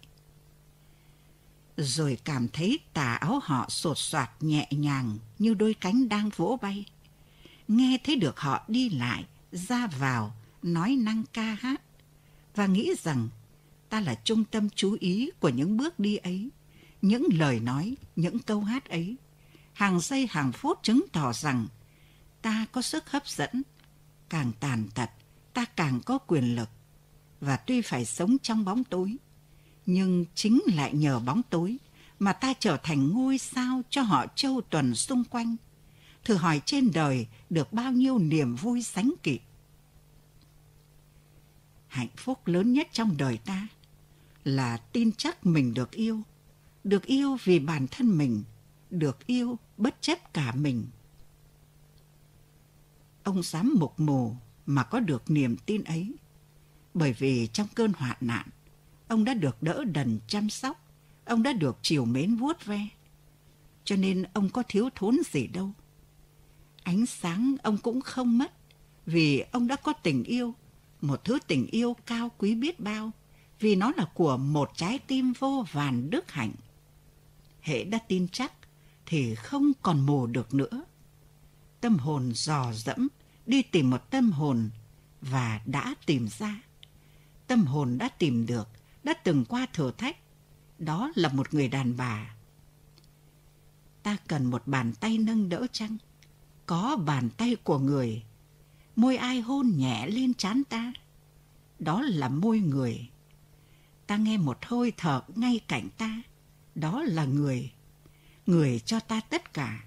rồi 1.78 2.18
cảm 2.24 2.48
thấy 2.48 2.80
tà 2.94 3.14
áo 3.14 3.40
họ 3.44 3.66
sột 3.70 3.98
soạt 3.98 4.30
nhẹ 4.40 4.68
nhàng 4.72 5.18
như 5.40 5.54
đôi 5.54 5.74
cánh 5.74 6.10
đang 6.10 6.30
vỗ 6.36 6.60
bay. 6.62 6.86
Nghe 7.68 7.98
thấy 8.04 8.16
được 8.16 8.40
họ 8.40 8.66
đi 8.68 8.90
lại, 8.90 9.26
ra 9.52 9.88
vào, 9.88 10.36
nói 10.64 10.96
năng 10.96 11.24
ca 11.34 11.58
hát 11.60 11.82
và 12.56 12.66
nghĩ 12.66 12.94
rằng 13.04 13.30
ta 13.90 14.00
là 14.00 14.16
trung 14.24 14.44
tâm 14.44 14.70
chú 14.76 14.98
ý 15.00 15.30
của 15.40 15.50
những 15.50 15.78
bước 15.78 16.00
đi 16.00 16.16
ấy, 16.16 16.50
những 17.02 17.28
lời 17.32 17.60
nói, 17.60 17.96
những 18.16 18.40
câu 18.40 18.62
hát 18.62 18.90
ấy. 18.90 19.16
Hàng 19.74 20.00
giây 20.00 20.28
hàng 20.30 20.52
phút 20.52 20.80
chứng 20.84 21.06
tỏ 21.12 21.34
rằng 21.34 21.68
ta 22.42 22.66
có 22.72 22.82
sức 22.82 23.10
hấp 23.10 23.28
dẫn, 23.28 23.64
càng 24.30 24.52
tàn 24.60 24.88
tật, 24.96 25.10
ta 25.54 25.66
càng 25.66 26.02
có 26.06 26.18
quyền 26.18 26.56
lực. 26.56 26.70
Và 27.42 27.58
tuy 27.58 27.82
phải 27.82 28.06
sống 28.06 28.38
trong 28.44 28.66
bóng 28.66 28.84
tối, 28.84 29.18
nhưng 29.88 30.26
chính 30.36 30.62
lại 30.66 30.94
nhờ 30.94 31.20
bóng 31.20 31.42
tối 31.50 31.78
mà 32.20 32.34
ta 32.34 32.54
trở 32.60 32.78
thành 32.84 33.10
ngôi 33.10 33.38
sao 33.38 33.82
cho 33.90 34.02
họ 34.02 34.26
châu 34.36 34.62
tuần 34.70 34.96
xung 34.96 35.24
quanh. 35.24 35.56
thử 36.24 36.36
hỏi 36.36 36.62
trên 36.66 36.92
đời 36.94 37.28
được 37.50 37.74
bao 37.74 37.92
nhiêu 37.92 38.18
niềm 38.18 38.56
vui 38.56 38.84
sánh 38.84 39.14
kịp. 39.24 39.42
Hạnh 41.88 42.08
phúc 42.18 42.48
lớn 42.48 42.74
nhất 42.74 42.88
trong 42.92 43.18
đời 43.18 43.38
ta 43.38 43.68
là 44.44 44.78
tin 44.78 45.12
chắc 45.12 45.46
mình 45.46 45.74
được 45.74 45.92
yêu, 45.92 46.22
được 46.84 47.06
yêu 47.06 47.38
vì 47.44 47.60
bản 47.60 47.88
thân 47.92 48.18
mình, 48.18 48.44
được 48.90 49.28
yêu 49.28 49.58
bất 49.78 49.96
chấp 50.02 50.34
cả 50.34 50.52
mình. 50.56 50.88
Ông 53.24 53.44
dám 53.44 53.76
mục 53.80 54.00
mù 54.00 54.36
mà 54.66 54.84
có 54.84 55.00
được 55.00 55.32
niềm 55.32 55.58
tin 55.66 55.84
ấy, 55.84 56.16
bởi 56.94 57.14
vì 57.14 57.48
trong 57.54 57.68
cơn 57.76 57.94
hoạn 57.94 58.18
nạn, 58.22 58.48
ông 59.08 59.24
đã 59.24 59.34
được 59.34 59.64
đỡ 59.64 59.84
đần 59.84 60.20
chăm 60.28 60.50
sóc, 60.50 60.86
ông 61.26 61.44
đã 61.44 61.54
được 61.54 61.78
chiều 61.82 62.06
mến 62.06 62.36
vuốt 62.36 62.66
ve, 62.66 62.88
cho 63.84 63.96
nên 63.96 64.24
ông 64.34 64.50
có 64.50 64.64
thiếu 64.68 64.90
thốn 64.96 65.18
gì 65.32 65.48
đâu. 65.48 65.72
Ánh 66.84 67.06
sáng 67.06 67.56
ông 67.64 67.78
cũng 67.78 68.02
không 68.02 68.38
mất, 68.38 68.52
vì 69.06 69.44
ông 69.52 69.68
đã 69.68 69.76
có 69.76 69.94
tình 69.94 70.24
yêu, 70.24 70.54
một 71.02 71.24
thứ 71.24 71.40
tình 71.48 71.68
yêu 71.68 71.96
cao 72.06 72.32
quý 72.38 72.56
biết 72.56 72.80
bao, 72.80 73.12
vì 73.60 73.76
nó 73.76 73.92
là 73.98 74.06
của 74.14 74.38
một 74.38 74.72
trái 74.76 75.00
tim 75.00 75.34
vô 75.40 75.66
vàn 75.72 76.10
đức 76.10 76.32
hạnh. 76.32 76.52
Hệ 77.62 77.84
đã 77.84 78.00
tin 78.08 78.28
chắc 78.28 78.54
thì 79.06 79.36
không 79.36 79.72
còn 79.82 80.06
mù 80.06 80.28
được 80.28 80.54
nữa. 80.54 80.84
Tâm 81.82 81.98
hồn 81.98 82.32
dò 82.36 82.74
dẫm 82.74 83.08
đi 83.46 83.62
tìm 83.62 83.90
một 83.90 84.10
tâm 84.10 84.32
hồn 84.32 84.70
và 85.22 85.62
đã 85.66 85.96
tìm 86.06 86.28
ra. 86.40 86.62
Tâm 87.48 87.66
hồn 87.66 87.98
đã 87.98 88.10
tìm 88.10 88.46
được, 88.46 88.70
đã 89.08 89.14
từng 89.14 89.46
qua 89.46 89.68
thử 89.74 89.92
thách. 89.92 90.18
Đó 90.80 91.12
là 91.16 91.30
một 91.30 91.54
người 91.54 91.68
đàn 91.68 91.98
bà. 91.98 92.36
Ta 94.04 94.18
cần 94.28 94.46
một 94.46 94.68
bàn 94.68 94.94
tay 95.00 95.18
nâng 95.18 95.50
đỡ 95.50 95.68
chăng? 95.72 95.98
Có 96.66 96.96
bàn 97.06 97.30
tay 97.38 97.56
của 97.64 97.80
người. 97.80 98.24
Môi 98.96 99.18
ai 99.18 99.42
hôn 99.42 99.72
nhẹ 99.78 100.08
lên 100.08 100.34
trán 100.34 100.64
ta? 100.70 100.94
Đó 101.80 102.02
là 102.02 102.30
môi 102.30 102.60
người 102.60 103.10
ta 104.08 104.18
nghe 104.18 104.38
một 104.38 104.58
hơi 104.62 104.92
thở 104.98 105.22
ngay 105.36 105.60
cạnh 105.68 105.90
ta. 105.98 106.22
Đó 106.76 107.04
là 107.04 107.26
người. 107.26 107.72
Người 108.46 108.80
cho 108.80 109.00
ta 109.00 109.22
tất 109.30 109.54
cả, 109.54 109.84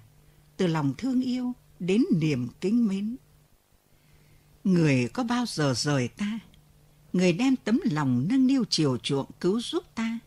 từ 0.57 0.67
lòng 0.67 0.93
thương 0.97 1.21
yêu 1.21 1.53
đến 1.79 2.03
niềm 2.15 2.47
kính 2.61 2.87
mến. 2.87 3.17
Người 4.63 5.09
có 5.13 5.23
bao 5.23 5.45
giờ 5.45 5.73
rời 5.73 6.07
ta? 6.07 6.39
Người 7.13 7.33
đem 7.33 7.55
tấm 7.55 7.79
lòng 7.83 8.27
nâng 8.29 8.47
niu 8.47 8.65
chiều 8.69 8.97
chuộng 8.97 9.31
cứu 9.39 9.61
giúp 9.61 9.83
ta, 9.95 10.19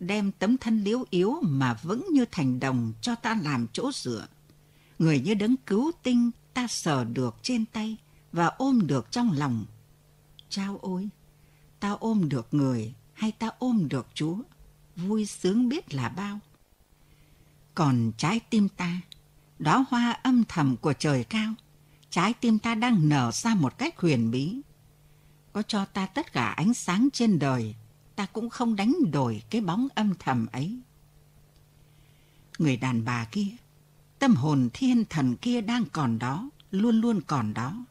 đem 0.00 0.32
tấm 0.32 0.56
thân 0.56 0.84
liếu 0.84 1.04
yếu 1.10 1.36
mà 1.42 1.74
vững 1.82 2.06
như 2.12 2.24
thành 2.30 2.60
đồng 2.60 2.92
cho 3.00 3.14
ta 3.14 3.38
làm 3.42 3.66
chỗ 3.72 3.92
dựa. 3.92 4.26
Người 4.98 5.20
như 5.20 5.34
đấng 5.34 5.56
cứu 5.56 5.92
tinh 6.02 6.30
ta 6.54 6.66
sờ 6.66 7.04
được 7.04 7.36
trên 7.42 7.64
tay 7.66 7.96
và 8.32 8.46
ôm 8.46 8.86
được 8.86 9.10
trong 9.10 9.32
lòng. 9.32 9.64
Chao 10.48 10.78
ôi, 10.82 11.08
ta 11.80 11.90
ôm 11.90 12.28
được 12.28 12.54
người 12.54 12.94
hay 13.12 13.32
ta 13.32 13.50
ôm 13.58 13.88
được 13.88 14.06
Chúa, 14.14 14.36
vui 14.96 15.26
sướng 15.26 15.68
biết 15.68 15.94
là 15.94 16.08
bao. 16.08 16.38
Còn 17.74 18.12
trái 18.16 18.40
tim 18.40 18.68
ta, 18.68 19.00
đó 19.58 19.84
hoa 19.88 20.10
âm 20.10 20.44
thầm 20.48 20.76
của 20.76 20.92
trời 20.92 21.24
cao, 21.24 21.54
trái 22.10 22.34
tim 22.34 22.58
ta 22.58 22.74
đang 22.74 23.08
nở 23.08 23.30
ra 23.32 23.54
một 23.54 23.78
cách 23.78 24.00
huyền 24.00 24.30
bí. 24.30 24.60
Có 25.52 25.62
cho 25.62 25.84
ta 25.84 26.06
tất 26.06 26.32
cả 26.32 26.46
ánh 26.46 26.74
sáng 26.74 27.08
trên 27.12 27.38
đời, 27.38 27.74
ta 28.16 28.26
cũng 28.26 28.50
không 28.50 28.76
đánh 28.76 28.94
đổi 29.12 29.42
cái 29.50 29.60
bóng 29.60 29.88
âm 29.94 30.14
thầm 30.18 30.46
ấy. 30.52 30.80
Người 32.58 32.76
đàn 32.76 33.04
bà 33.04 33.24
kia, 33.24 33.56
tâm 34.18 34.34
hồn 34.34 34.68
thiên 34.72 35.04
thần 35.04 35.36
kia 35.36 35.60
đang 35.60 35.84
còn 35.92 36.18
đó, 36.18 36.50
luôn 36.70 37.00
luôn 37.00 37.20
còn 37.26 37.54
đó. 37.54 37.84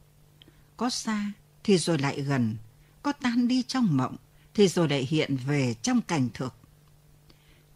Có 0.78 0.90
xa 0.90 1.32
thì 1.64 1.78
rồi 1.78 1.98
lại 1.98 2.22
gần, 2.22 2.58
có 3.04 3.12
tan 3.12 3.48
đi 3.48 3.64
trong 3.64 3.98
mộng 3.98 4.16
thì 4.54 4.68
rồi 4.68 4.90
lại 4.90 5.08
hiện 5.10 5.38
về 5.48 5.74
trong 5.82 6.02
cảnh 6.02 6.30
thực. 6.34 6.54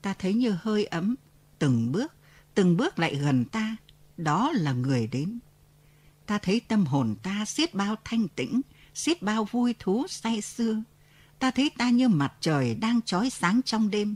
Ta 0.02 0.14
thấy 0.20 0.34
như 0.34 0.58
hơi 0.62 0.86
ấm, 0.86 1.16
từng 1.60 1.92
bước, 1.92 2.14
từng 2.54 2.78
bước 2.78 3.00
lại 3.00 3.16
gần 3.16 3.46
ta, 3.46 3.76
đó 4.18 4.52
là 4.52 4.72
người 4.72 5.08
đến. 5.08 5.40
Ta 6.26 6.38
thấy 6.38 6.60
tâm 6.60 6.86
hồn 6.86 7.16
ta 7.24 7.46
xiết 7.46 7.74
bao 7.74 7.96
thanh 8.04 8.28
tĩnh, 8.28 8.62
xiết 8.94 9.22
bao 9.22 9.46
vui 9.46 9.76
thú 9.80 10.06
say 10.10 10.42
sưa. 10.42 10.84
Ta 11.40 11.52
thấy 11.52 11.72
ta 11.78 11.90
như 11.90 12.08
mặt 12.10 12.34
trời 12.40 12.76
đang 12.76 13.02
trói 13.02 13.30
sáng 13.30 13.62
trong 13.66 13.90
đêm. 13.90 14.16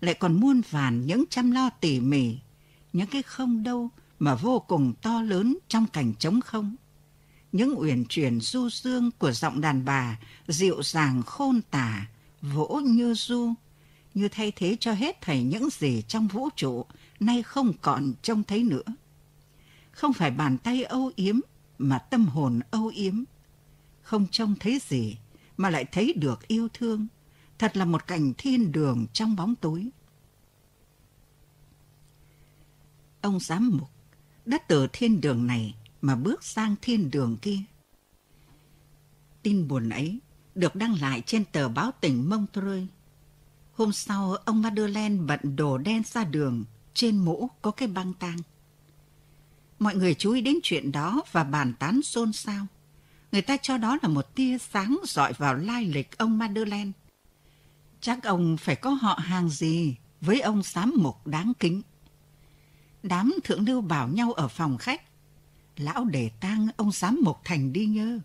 Lại 0.00 0.14
còn 0.14 0.40
muôn 0.40 0.60
vàn 0.70 1.06
những 1.06 1.24
chăm 1.30 1.50
lo 1.50 1.70
tỉ 1.70 2.00
mỉ, 2.00 2.38
những 2.92 3.06
cái 3.06 3.22
không 3.22 3.62
đâu 3.62 3.88
mà 4.18 4.34
vô 4.34 4.60
cùng 4.60 4.94
to 5.02 5.22
lớn 5.22 5.58
trong 5.68 5.86
cảnh 5.86 6.14
trống 6.18 6.40
không 6.40 6.76
những 7.52 7.74
uyển 7.78 8.04
chuyển 8.08 8.40
du 8.40 8.68
dương 8.70 9.10
của 9.18 9.32
giọng 9.32 9.60
đàn 9.60 9.84
bà 9.84 10.18
dịu 10.48 10.82
dàng 10.82 11.22
khôn 11.22 11.60
tả, 11.70 12.06
vỗ 12.42 12.80
như 12.84 13.14
du, 13.14 13.54
như 14.14 14.28
thay 14.28 14.52
thế 14.56 14.76
cho 14.80 14.92
hết 14.92 15.20
thảy 15.20 15.42
những 15.42 15.68
gì 15.70 16.02
trong 16.08 16.28
vũ 16.28 16.48
trụ 16.56 16.86
nay 17.20 17.42
không 17.42 17.72
còn 17.82 18.12
trông 18.22 18.44
thấy 18.44 18.62
nữa. 18.62 18.82
Không 19.90 20.12
phải 20.12 20.30
bàn 20.30 20.58
tay 20.58 20.84
âu 20.84 21.10
yếm 21.16 21.40
mà 21.78 21.98
tâm 21.98 22.26
hồn 22.26 22.60
âu 22.70 22.86
yếm. 22.86 23.24
Không 24.02 24.26
trông 24.30 24.54
thấy 24.60 24.80
gì 24.88 25.16
mà 25.56 25.70
lại 25.70 25.84
thấy 25.84 26.14
được 26.16 26.48
yêu 26.48 26.68
thương. 26.74 27.06
Thật 27.58 27.76
là 27.76 27.84
một 27.84 28.06
cảnh 28.06 28.32
thiên 28.38 28.72
đường 28.72 29.06
trong 29.12 29.36
bóng 29.36 29.54
tối. 29.54 29.88
Ông 33.20 33.40
giám 33.40 33.70
mục 33.78 33.90
đã 34.44 34.58
từ 34.68 34.86
thiên 34.92 35.20
đường 35.20 35.46
này 35.46 35.74
mà 36.00 36.16
bước 36.16 36.44
sang 36.44 36.74
thiên 36.82 37.10
đường 37.10 37.36
kia. 37.42 37.58
Tin 39.42 39.68
buồn 39.68 39.88
ấy 39.88 40.20
được 40.54 40.74
đăng 40.74 41.00
lại 41.00 41.22
trên 41.26 41.44
tờ 41.44 41.68
báo 41.68 41.90
tỉnh 42.00 42.30
Montreux. 42.30 42.88
Hôm 43.72 43.92
sau, 43.92 44.34
ông 44.34 44.62
Madeleine 44.62 45.22
bận 45.26 45.56
đồ 45.56 45.78
đen 45.78 46.02
ra 46.04 46.24
đường, 46.24 46.64
trên 46.94 47.16
mũ 47.16 47.50
có 47.62 47.70
cái 47.70 47.88
băng 47.88 48.14
tang. 48.14 48.38
Mọi 49.78 49.94
người 49.96 50.14
chú 50.14 50.32
ý 50.32 50.40
đến 50.40 50.56
chuyện 50.62 50.92
đó 50.92 51.22
và 51.32 51.44
bàn 51.44 51.72
tán 51.78 52.02
xôn 52.02 52.32
xao. 52.32 52.66
Người 53.32 53.42
ta 53.42 53.56
cho 53.56 53.78
đó 53.78 53.98
là 54.02 54.08
một 54.08 54.34
tia 54.34 54.58
sáng 54.58 55.00
dọi 55.04 55.32
vào 55.32 55.54
lai 55.54 55.84
lịch 55.84 56.18
ông 56.18 56.38
Madeleine. 56.38 56.90
Chắc 58.00 58.22
ông 58.22 58.56
phải 58.56 58.76
có 58.76 58.90
họ 58.90 59.18
hàng 59.22 59.48
gì 59.48 59.96
với 60.20 60.40
ông 60.40 60.62
giám 60.62 60.94
mục 60.96 61.26
đáng 61.26 61.52
kính. 61.58 61.82
Đám 63.02 63.34
thượng 63.44 63.68
lưu 63.68 63.80
bảo 63.80 64.08
nhau 64.08 64.32
ở 64.32 64.48
phòng 64.48 64.78
khách 64.78 65.02
lão 65.76 66.04
để 66.04 66.30
tang, 66.40 66.68
ông 66.76 66.92
giám 66.92 67.20
mục 67.24 67.36
thành 67.44 67.72
đi 67.72 67.86
nhơ. 67.86 68.18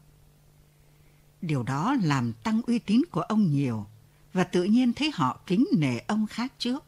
Điều 1.42 1.64
đó 1.64 1.96
làm 2.02 2.34
tăng 2.34 2.62
uy 2.62 2.80
tín 2.80 3.02
của 3.12 3.22
ông 3.22 3.52
nhiều 3.52 3.86
và 4.34 4.44
tự 4.44 4.64
nhiên 4.64 4.94
thấy 4.94 5.12
họ 5.14 5.40
kính 5.46 5.66
nể 5.78 5.98
ông 5.98 6.28
khác 6.28 6.54
trước. 6.58 6.84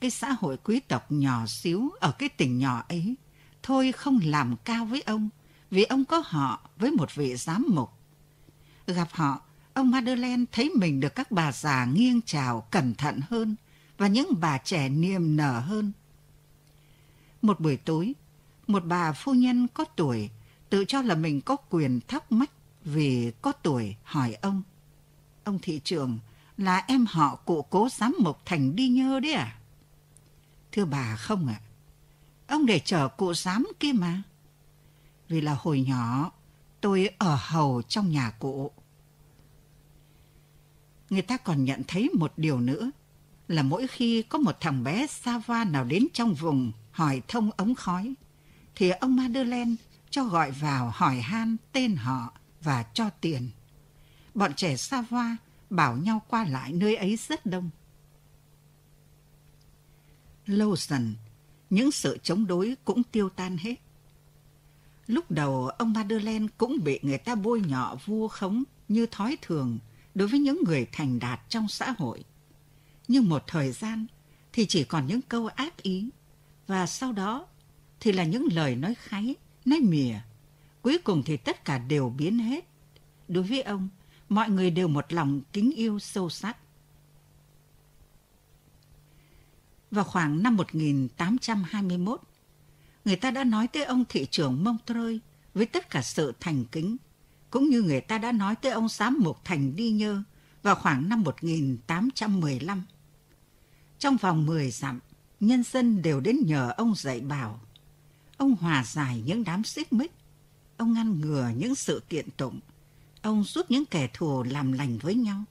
Cái 0.00 0.10
xã 0.10 0.36
hội 0.40 0.56
quý 0.56 0.80
tộc 0.80 1.12
nhỏ 1.12 1.46
xíu 1.46 1.90
ở 2.00 2.12
cái 2.12 2.28
tỉnh 2.28 2.58
nhỏ 2.58 2.84
ấy 2.88 3.14
thôi 3.62 3.92
không 3.92 4.20
làm 4.24 4.56
cao 4.64 4.84
với 4.84 5.02
ông 5.02 5.28
vì 5.72 5.84
ông 5.84 6.04
có 6.04 6.22
họ 6.26 6.60
với 6.76 6.90
một 6.90 7.14
vị 7.14 7.36
giám 7.36 7.66
mục. 7.68 7.90
Gặp 8.86 9.08
họ, 9.12 9.40
ông 9.74 9.90
Madeleine 9.90 10.44
thấy 10.52 10.70
mình 10.76 11.00
được 11.00 11.14
các 11.14 11.30
bà 11.30 11.52
già 11.52 11.84
nghiêng 11.84 12.20
chào 12.26 12.60
cẩn 12.70 12.94
thận 12.94 13.20
hơn 13.30 13.56
và 13.98 14.06
những 14.06 14.40
bà 14.40 14.58
trẻ 14.58 14.88
niềm 14.88 15.36
nở 15.36 15.60
hơn. 15.60 15.92
Một 17.42 17.60
buổi 17.60 17.76
tối, 17.76 18.14
một 18.66 18.84
bà 18.86 19.12
phu 19.12 19.34
nhân 19.34 19.68
có 19.74 19.84
tuổi 19.84 20.30
tự 20.70 20.84
cho 20.84 21.02
là 21.02 21.14
mình 21.14 21.40
có 21.40 21.56
quyền 21.56 22.00
thắc 22.08 22.32
mắc 22.32 22.50
vì 22.84 23.32
có 23.42 23.52
tuổi 23.52 23.96
hỏi 24.02 24.34
ông. 24.34 24.62
Ông 25.44 25.58
thị 25.62 25.80
trưởng 25.84 26.18
là 26.56 26.84
em 26.88 27.06
họ 27.08 27.36
cụ 27.36 27.62
cố 27.62 27.88
giám 27.88 28.16
mục 28.18 28.38
thành 28.44 28.76
đi 28.76 28.88
nhơ 28.88 29.20
đấy 29.20 29.32
à? 29.32 29.58
Thưa 30.72 30.84
bà 30.84 31.16
không 31.16 31.46
ạ. 31.48 31.60
À? 31.60 31.66
Ông 32.46 32.66
để 32.66 32.80
chờ 32.84 33.08
cụ 33.08 33.34
giám 33.34 33.68
kia 33.80 33.92
mà. 33.92 34.22
Vì 35.32 35.40
là 35.40 35.56
hồi 35.60 35.80
nhỏ 35.80 36.30
tôi 36.80 37.08
ở 37.18 37.38
hầu 37.40 37.82
trong 37.82 38.10
nhà 38.10 38.30
cụ. 38.30 38.70
Người 41.10 41.22
ta 41.22 41.36
còn 41.36 41.64
nhận 41.64 41.82
thấy 41.88 42.10
một 42.14 42.32
điều 42.36 42.60
nữa 42.60 42.90
là 43.48 43.62
mỗi 43.62 43.86
khi 43.86 44.22
có 44.22 44.38
một 44.38 44.56
thằng 44.60 44.84
bé 44.84 45.06
Sava 45.06 45.64
nào 45.64 45.84
đến 45.84 46.06
trong 46.12 46.34
vùng 46.34 46.72
hỏi 46.90 47.22
thông 47.28 47.50
ống 47.56 47.74
khói 47.74 48.14
thì 48.74 48.90
ông 48.90 49.16
Madeleine 49.16 49.74
cho 50.10 50.24
gọi 50.24 50.50
vào 50.50 50.92
hỏi 50.94 51.20
han 51.20 51.56
tên 51.72 51.96
họ 51.96 52.32
và 52.62 52.82
cho 52.94 53.10
tiền. 53.10 53.50
Bọn 54.34 54.54
trẻ 54.54 54.76
Sava 54.76 55.36
bảo 55.70 55.96
nhau 55.96 56.22
qua 56.28 56.44
lại 56.44 56.72
nơi 56.72 56.96
ấy 56.96 57.18
rất 57.28 57.46
đông. 57.46 57.70
Lâu 60.46 60.76
dần, 60.76 61.14
những 61.70 61.90
sự 61.90 62.18
chống 62.22 62.46
đối 62.46 62.76
cũng 62.84 63.02
tiêu 63.02 63.28
tan 63.28 63.56
hết. 63.56 63.74
Lúc 65.06 65.30
đầu 65.30 65.68
ông 65.68 65.92
Madeleine 65.92 66.46
cũng 66.58 66.84
bị 66.84 66.98
người 67.02 67.18
ta 67.18 67.34
bôi 67.34 67.60
nhọ 67.60 67.96
vu 68.04 68.28
khống 68.28 68.62
như 68.88 69.06
thói 69.06 69.36
thường 69.42 69.78
đối 70.14 70.28
với 70.28 70.40
những 70.40 70.64
người 70.64 70.86
thành 70.92 71.18
đạt 71.18 71.40
trong 71.48 71.68
xã 71.68 71.94
hội. 71.98 72.24
Nhưng 73.08 73.28
một 73.28 73.42
thời 73.46 73.72
gian 73.72 74.06
thì 74.52 74.66
chỉ 74.66 74.84
còn 74.84 75.06
những 75.06 75.22
câu 75.22 75.46
ác 75.46 75.82
ý 75.82 76.10
và 76.66 76.86
sau 76.86 77.12
đó 77.12 77.46
thì 78.00 78.12
là 78.12 78.24
những 78.24 78.48
lời 78.52 78.76
nói 78.76 78.94
kháy, 78.94 79.34
nói 79.64 79.80
mỉa. 79.80 80.14
Cuối 80.82 80.98
cùng 81.04 81.22
thì 81.22 81.36
tất 81.36 81.64
cả 81.64 81.78
đều 81.78 82.10
biến 82.10 82.38
hết. 82.38 82.64
Đối 83.28 83.44
với 83.44 83.62
ông, 83.62 83.88
mọi 84.28 84.50
người 84.50 84.70
đều 84.70 84.88
một 84.88 85.12
lòng 85.12 85.40
kính 85.52 85.72
yêu 85.76 85.98
sâu 85.98 86.30
sắc. 86.30 86.56
Vào 89.90 90.04
khoảng 90.04 90.42
năm 90.42 90.56
1821, 90.56 92.20
người 93.04 93.16
ta 93.16 93.30
đã 93.30 93.44
nói 93.44 93.68
tới 93.68 93.84
ông 93.84 94.04
thị 94.08 94.26
trưởng 94.30 94.64
Mông 94.64 94.78
Trơi 94.86 95.20
với 95.54 95.66
tất 95.66 95.90
cả 95.90 96.02
sự 96.02 96.32
thành 96.40 96.64
kính, 96.64 96.96
cũng 97.50 97.68
như 97.68 97.82
người 97.82 98.00
ta 98.00 98.18
đã 98.18 98.32
nói 98.32 98.56
tới 98.56 98.72
ông 98.72 98.88
giám 98.88 99.18
mục 99.20 99.38
Thành 99.44 99.76
Đi 99.76 99.90
Nhơ 99.90 100.22
vào 100.62 100.74
khoảng 100.74 101.08
năm 101.08 101.22
1815. 101.22 102.84
Trong 103.98 104.16
vòng 104.16 104.46
10 104.46 104.70
dặm, 104.70 105.00
nhân 105.40 105.62
dân 105.62 106.02
đều 106.02 106.20
đến 106.20 106.38
nhờ 106.46 106.72
ông 106.76 106.94
dạy 106.96 107.20
bảo. 107.20 107.60
Ông 108.36 108.56
hòa 108.60 108.84
giải 108.84 109.22
những 109.26 109.44
đám 109.44 109.64
xích 109.64 109.92
mích, 109.92 110.12
ông 110.76 110.92
ngăn 110.92 111.20
ngừa 111.20 111.50
những 111.56 111.74
sự 111.74 112.02
kiện 112.08 112.30
tụng, 112.30 112.60
ông 113.22 113.44
giúp 113.44 113.66
những 113.68 113.84
kẻ 113.84 114.08
thù 114.12 114.42
làm 114.42 114.72
lành 114.72 114.98
với 114.98 115.14
nhau. 115.14 115.44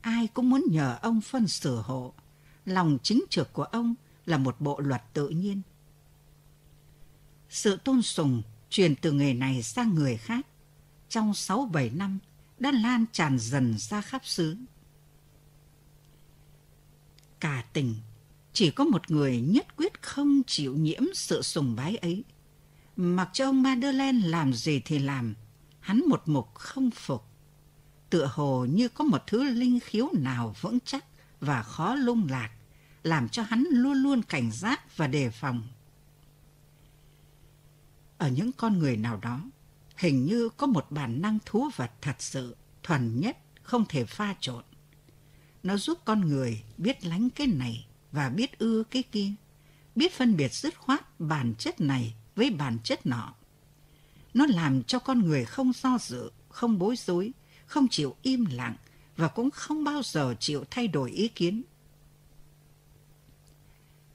Ai 0.00 0.26
cũng 0.26 0.50
muốn 0.50 0.64
nhờ 0.70 0.98
ông 1.02 1.20
phân 1.20 1.48
xử 1.48 1.76
hộ. 1.76 2.14
Lòng 2.64 2.98
chính 3.02 3.24
trực 3.30 3.52
của 3.52 3.64
ông 3.64 3.94
là 4.26 4.38
một 4.38 4.56
bộ 4.60 4.80
luật 4.80 5.02
tự 5.12 5.28
nhiên. 5.28 5.62
Sự 7.50 7.76
tôn 7.76 8.02
sùng 8.02 8.42
truyền 8.70 8.94
từ 8.96 9.12
người 9.12 9.34
này 9.34 9.62
sang 9.62 9.94
người 9.94 10.16
khác 10.16 10.46
trong 11.08 11.32
6-7 11.32 11.96
năm 11.96 12.18
đã 12.58 12.72
lan 12.72 13.04
tràn 13.12 13.38
dần 13.38 13.74
ra 13.78 14.00
khắp 14.00 14.26
xứ. 14.26 14.56
Cả 17.40 17.64
tỉnh 17.72 17.94
chỉ 18.52 18.70
có 18.70 18.84
một 18.84 19.10
người 19.10 19.40
nhất 19.40 19.76
quyết 19.76 20.02
không 20.02 20.42
chịu 20.46 20.76
nhiễm 20.76 21.02
sự 21.14 21.42
sùng 21.42 21.76
bái 21.76 21.96
ấy. 21.96 22.24
Mặc 22.96 23.30
cho 23.32 23.46
ông 23.46 23.62
Madeleine 23.62 24.28
làm 24.28 24.52
gì 24.52 24.80
thì 24.84 24.98
làm, 24.98 25.34
hắn 25.80 26.02
một 26.08 26.22
mục 26.26 26.54
không 26.54 26.90
phục. 26.90 27.24
Tựa 28.10 28.30
hồ 28.32 28.64
như 28.70 28.88
có 28.88 29.04
một 29.04 29.22
thứ 29.26 29.42
linh 29.42 29.80
khiếu 29.80 30.08
nào 30.12 30.54
vững 30.60 30.78
chắc 30.80 31.04
và 31.40 31.62
khó 31.62 31.94
lung 31.94 32.26
lạc, 32.30 32.50
làm 33.02 33.28
cho 33.28 33.42
hắn 33.42 33.64
luôn 33.70 33.94
luôn 33.94 34.22
cảnh 34.22 34.50
giác 34.52 34.96
và 34.96 35.06
đề 35.06 35.30
phòng. 35.30 35.62
Ở 38.20 38.28
những 38.28 38.52
con 38.52 38.78
người 38.78 38.96
nào 38.96 39.16
đó, 39.22 39.40
hình 39.96 40.24
như 40.24 40.48
có 40.56 40.66
một 40.66 40.86
bản 40.90 41.22
năng 41.22 41.38
thú 41.46 41.68
vật 41.76 41.90
thật 42.00 42.16
sự, 42.18 42.56
thuần 42.82 43.20
nhất, 43.20 43.38
không 43.62 43.84
thể 43.88 44.04
pha 44.04 44.34
trộn. 44.40 44.64
Nó 45.62 45.76
giúp 45.76 45.98
con 46.04 46.20
người 46.20 46.62
biết 46.78 47.04
lánh 47.04 47.30
cái 47.30 47.46
này 47.46 47.86
và 48.12 48.28
biết 48.28 48.58
ưa 48.58 48.82
cái 48.90 49.02
kia, 49.02 49.32
biết 49.96 50.12
phân 50.12 50.36
biệt 50.36 50.54
dứt 50.54 50.78
khoát 50.78 51.20
bản 51.20 51.54
chất 51.58 51.80
này 51.80 52.14
với 52.36 52.50
bản 52.50 52.78
chất 52.84 53.06
nọ. 53.06 53.34
Nó 54.34 54.46
làm 54.46 54.82
cho 54.82 54.98
con 54.98 55.18
người 55.20 55.44
không 55.44 55.72
do 55.72 55.98
dự, 56.00 56.30
không 56.48 56.78
bối 56.78 56.96
rối, 56.96 57.32
không 57.66 57.88
chịu 57.88 58.16
im 58.22 58.44
lặng 58.44 58.76
và 59.16 59.28
cũng 59.28 59.50
không 59.50 59.84
bao 59.84 60.02
giờ 60.04 60.34
chịu 60.40 60.64
thay 60.70 60.88
đổi 60.88 61.10
ý 61.10 61.28
kiến. 61.28 61.62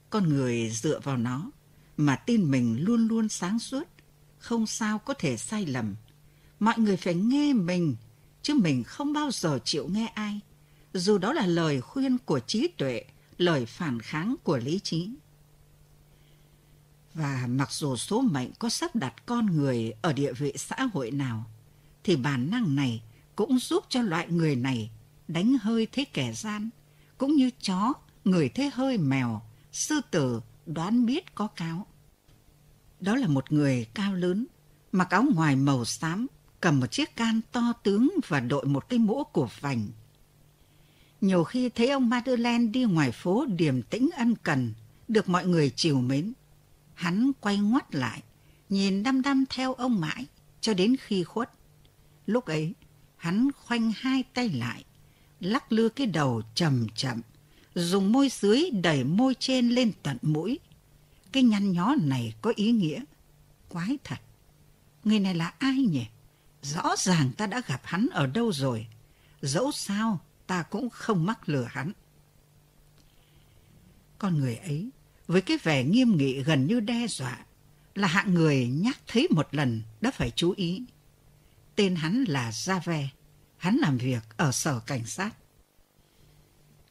Con 0.10 0.30
người 0.30 0.70
dựa 0.70 1.00
vào 1.00 1.18
nó 1.18 1.52
mà 1.98 2.16
tin 2.16 2.52
mình 2.52 2.78
luôn 2.80 3.08
luôn 3.08 3.30
sáng 3.30 3.60
suốt, 3.60 3.95
không 4.46 4.68
sao 4.68 5.00
có 5.00 5.14
thể 5.14 5.38
sai 5.38 5.66
lầm. 5.66 5.96
Mọi 6.60 6.80
người 6.80 6.98
phải 6.98 7.16
nghe 7.16 7.54
mình, 7.54 7.96
chứ 8.42 8.54
mình 8.54 8.84
không 8.84 9.14
bao 9.14 9.32
giờ 9.32 9.60
chịu 9.66 9.88
nghe 9.88 10.08
ai, 10.08 10.40
dù 10.94 11.18
đó 11.18 11.34
là 11.34 11.46
lời 11.46 11.81
khuyên 11.81 12.18
của 12.18 12.40
trí 12.40 12.68
tuệ, 12.68 13.05
lời 13.38 13.66
phản 13.66 14.00
kháng 14.00 14.36
của 14.44 14.58
lý 14.58 14.79
trí. 14.79 15.10
Và 17.14 17.48
mặc 17.48 17.72
dù 17.72 17.96
số 17.96 18.22
mệnh 18.22 18.51
có 18.60 18.70
sắp 18.70 18.96
đặt 18.96 19.25
con 19.25 19.46
người 19.46 19.94
ở 20.01 20.14
địa 20.14 20.34
vị 20.34 20.53
xã 20.58 20.75
hội 20.94 21.12
nào, 21.12 21.46
thì 22.03 22.16
bản 22.16 22.50
năng 22.51 22.75
này 22.75 23.01
cũng 23.36 23.60
giúp 23.60 23.84
cho 23.90 24.01
loại 24.01 24.27
người 24.29 24.55
này 24.55 24.92
đánh 25.27 25.58
hơi 25.62 25.88
thế 25.92 26.05
kẻ 26.05 26.34
gian, 26.34 26.70
cũng 27.18 27.36
như 27.36 27.50
chó 27.62 27.94
người 28.25 28.50
thế 28.50 28.70
hơi 28.74 28.98
mèo, 28.98 29.42
sư 29.72 30.01
tử 30.12 30.42
đoán 30.66 31.05
biết 31.05 31.36
có 31.36 31.48
cáo. 31.48 31.88
Đó 33.05 33.15
là 33.15 33.27
một 33.27 33.51
người 33.51 33.85
cao 33.94 34.13
lớn, 34.13 34.46
mặc 34.91 35.09
áo 35.09 35.25
ngoài 35.33 35.55
màu 35.55 35.85
xám, 35.85 36.27
cầm 36.61 36.79
một 36.79 36.87
chiếc 36.87 37.15
can 37.15 37.41
to 37.51 37.74
tướng 37.83 38.09
và 38.27 38.39
đội 38.39 38.65
một 38.65 38.89
cái 38.89 39.00
mũ 39.00 39.24
của 39.24 39.50
vành. 39.59 39.87
Nhiều 41.22 41.44
khi 41.44 41.70
thấy 41.70 41.89
ông 41.89 42.09
Madeleine 42.09 42.68
đi 42.68 42.83
ngoài 42.83 43.11
phố 43.11 43.46
điềm 43.46 43.81
tĩnh 43.81 44.09
ân 44.18 44.35
cần, 44.44 44.74
được 45.07 45.29
mọi 45.29 45.46
người 45.46 45.72
chiều 45.75 46.01
mến. 46.01 46.33
Hắn 46.94 47.31
quay 47.39 47.57
ngoắt 47.57 47.96
lại, 47.96 48.24
nhìn 48.70 49.03
đăm 49.03 49.22
đăm 49.22 49.44
theo 49.50 49.74
ông 49.74 50.01
mãi, 50.01 50.25
cho 50.61 50.74
đến 50.74 50.96
khi 51.00 51.24
khuất. 51.24 51.50
Lúc 52.25 52.46
ấy, 52.46 52.74
hắn 53.15 53.50
khoanh 53.57 53.91
hai 53.96 54.24
tay 54.33 54.50
lại, 54.50 54.83
lắc 55.39 55.72
lư 55.72 55.89
cái 55.89 56.07
đầu 56.07 56.41
chậm 56.55 56.87
chậm, 56.96 57.22
dùng 57.75 58.11
môi 58.11 58.29
dưới 58.31 58.70
đẩy 58.83 59.03
môi 59.03 59.35
trên 59.39 59.70
lên 59.70 59.91
tận 60.03 60.18
mũi. 60.22 60.59
Cái 61.36 61.44
nhăn 61.44 61.72
nhó 61.72 61.96
này 62.02 62.34
có 62.42 62.54
ý 62.56 62.72
nghĩa. 62.72 63.04
Quái 63.70 63.98
thật. 64.04 64.16
Người 65.04 65.20
này 65.20 65.36
là 65.36 65.54
ai 65.58 65.78
nhỉ? 65.78 66.06
Rõ 66.62 66.96
ràng 66.98 67.32
ta 67.38 67.48
đã 67.48 67.62
gặp 67.68 67.82
hắn 67.84 68.08
ở 68.12 68.28
đâu 68.28 68.52
rồi. 68.52 68.88
Dẫu 69.42 69.72
sao, 69.72 70.20
ta 70.48 70.64
cũng 70.64 70.90
không 70.90 71.26
mắc 71.26 71.50
lừa 71.50 71.64
hắn. 71.64 71.92
Con 74.18 74.40
người 74.40 74.56
ấy, 74.56 74.90
với 75.28 75.42
cái 75.42 75.58
vẻ 75.64 75.84
nghiêm 75.84 76.18
nghị 76.18 76.44
gần 76.44 76.68
như 76.68 76.80
đe 76.80 77.08
dọa, 77.08 77.46
là 77.96 78.08
hạng 78.08 78.34
người 78.34 78.68
nhắc 78.68 78.98
thấy 79.08 79.28
một 79.32 79.48
lần 79.52 79.82
đã 80.02 80.12
phải 80.12 80.32
chú 80.36 80.54
ý. 80.58 80.84
Tên 81.76 81.96
hắn 81.96 82.24
là 82.28 82.50
Jave, 82.50 83.08
hắn 83.58 83.76
làm 83.76 83.98
việc 83.98 84.24
ở 84.38 84.52
sở 84.52 84.80
cảnh 84.80 85.06
sát. 85.06 85.36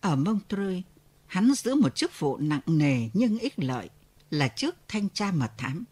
Ở 0.01 0.17
Montreux, 0.17 0.85
hắn 1.27 1.55
giữ 1.55 1.75
một 1.75 1.97
chức 1.97 2.19
vụ 2.19 2.37
nặng 2.37 2.63
nề 2.67 3.09
nhưng 3.15 3.39
ích 3.39 3.55
lợi 3.57 3.91
là 4.35 4.49
trước 4.49 4.77
thanh 4.88 5.09
tra 5.09 5.33
mật 5.33 5.51
thám. 5.59 5.85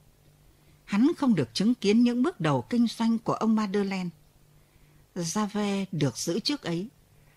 Hắn 0.85 1.13
không 1.19 1.35
được 1.35 1.55
chứng 1.55 1.75
kiến 1.75 2.03
những 2.03 2.23
bước 2.23 2.41
đầu 2.41 2.63
kinh 2.63 2.87
doanh 2.87 3.19
của 3.19 3.33
ông 3.33 3.57
Madeleine. 3.57 4.11
Jave 5.15 5.85
được 5.93 6.19
giữ 6.19 6.41
trước 6.41 6.63
ấy 6.63 6.89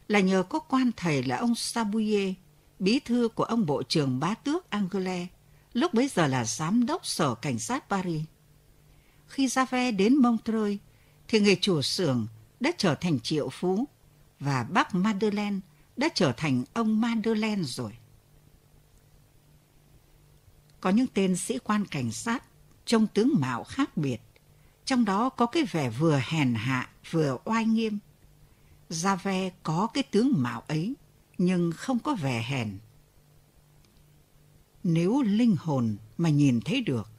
là 0.07 0.19
nhờ 0.19 0.43
có 0.43 0.59
quan 0.59 0.91
thầy 0.97 1.23
là 1.23 1.37
ông 1.37 1.55
Sabouye, 1.55 2.33
bí 2.79 2.99
thư 2.99 3.29
của 3.35 3.43
ông 3.43 3.65
Bộ 3.65 3.83
trưởng 3.83 4.19
Bá 4.19 4.33
Tước 4.33 4.69
Anglais, 4.69 5.27
lúc 5.73 5.93
bấy 5.93 6.07
giờ 6.07 6.27
là 6.27 6.45
giám 6.45 6.85
đốc 6.85 7.05
sở 7.05 7.35
cảnh 7.35 7.59
sát 7.59 7.89
Paris. 7.89 8.21
Khi 9.27 9.47
Jave 9.47 9.95
đến 9.95 10.15
Montreux, 10.15 10.77
thì 11.27 11.39
người 11.39 11.57
chủ 11.61 11.81
xưởng 11.81 12.27
đã 12.59 12.71
trở 12.77 12.95
thành 12.95 13.19
triệu 13.19 13.49
phú 13.49 13.87
và 14.39 14.63
bác 14.63 14.95
Madeleine 14.95 15.59
đã 15.97 16.09
trở 16.15 16.31
thành 16.37 16.63
ông 16.73 17.01
Madeleine 17.01 17.63
rồi. 17.63 17.91
Có 20.85 20.91
những 20.91 21.07
tên 21.13 21.35
sĩ 21.35 21.59
quan 21.63 21.85
cảnh 21.85 22.11
sát 22.11 22.43
trông 22.85 23.07
tướng 23.07 23.31
mạo 23.39 23.63
khác 23.63 23.97
biệt, 23.97 24.21
trong 24.85 25.05
đó 25.05 25.29
có 25.29 25.45
cái 25.45 25.63
vẻ 25.63 25.89
vừa 25.89 26.21
hèn 26.23 26.53
hạ 26.53 26.89
vừa 27.11 27.37
oai 27.45 27.65
nghiêm. 27.65 27.99
Gia 28.89 29.15
Ve 29.15 29.49
có 29.63 29.87
cái 29.93 30.03
tướng 30.03 30.33
mạo 30.37 30.63
ấy, 30.67 30.93
nhưng 31.37 31.71
không 31.71 31.99
có 31.99 32.15
vẻ 32.15 32.45
hèn. 32.47 32.77
Nếu 34.83 35.21
linh 35.21 35.55
hồn 35.59 35.97
mà 36.17 36.29
nhìn 36.29 36.61
thấy 36.61 36.81
được, 36.81 37.09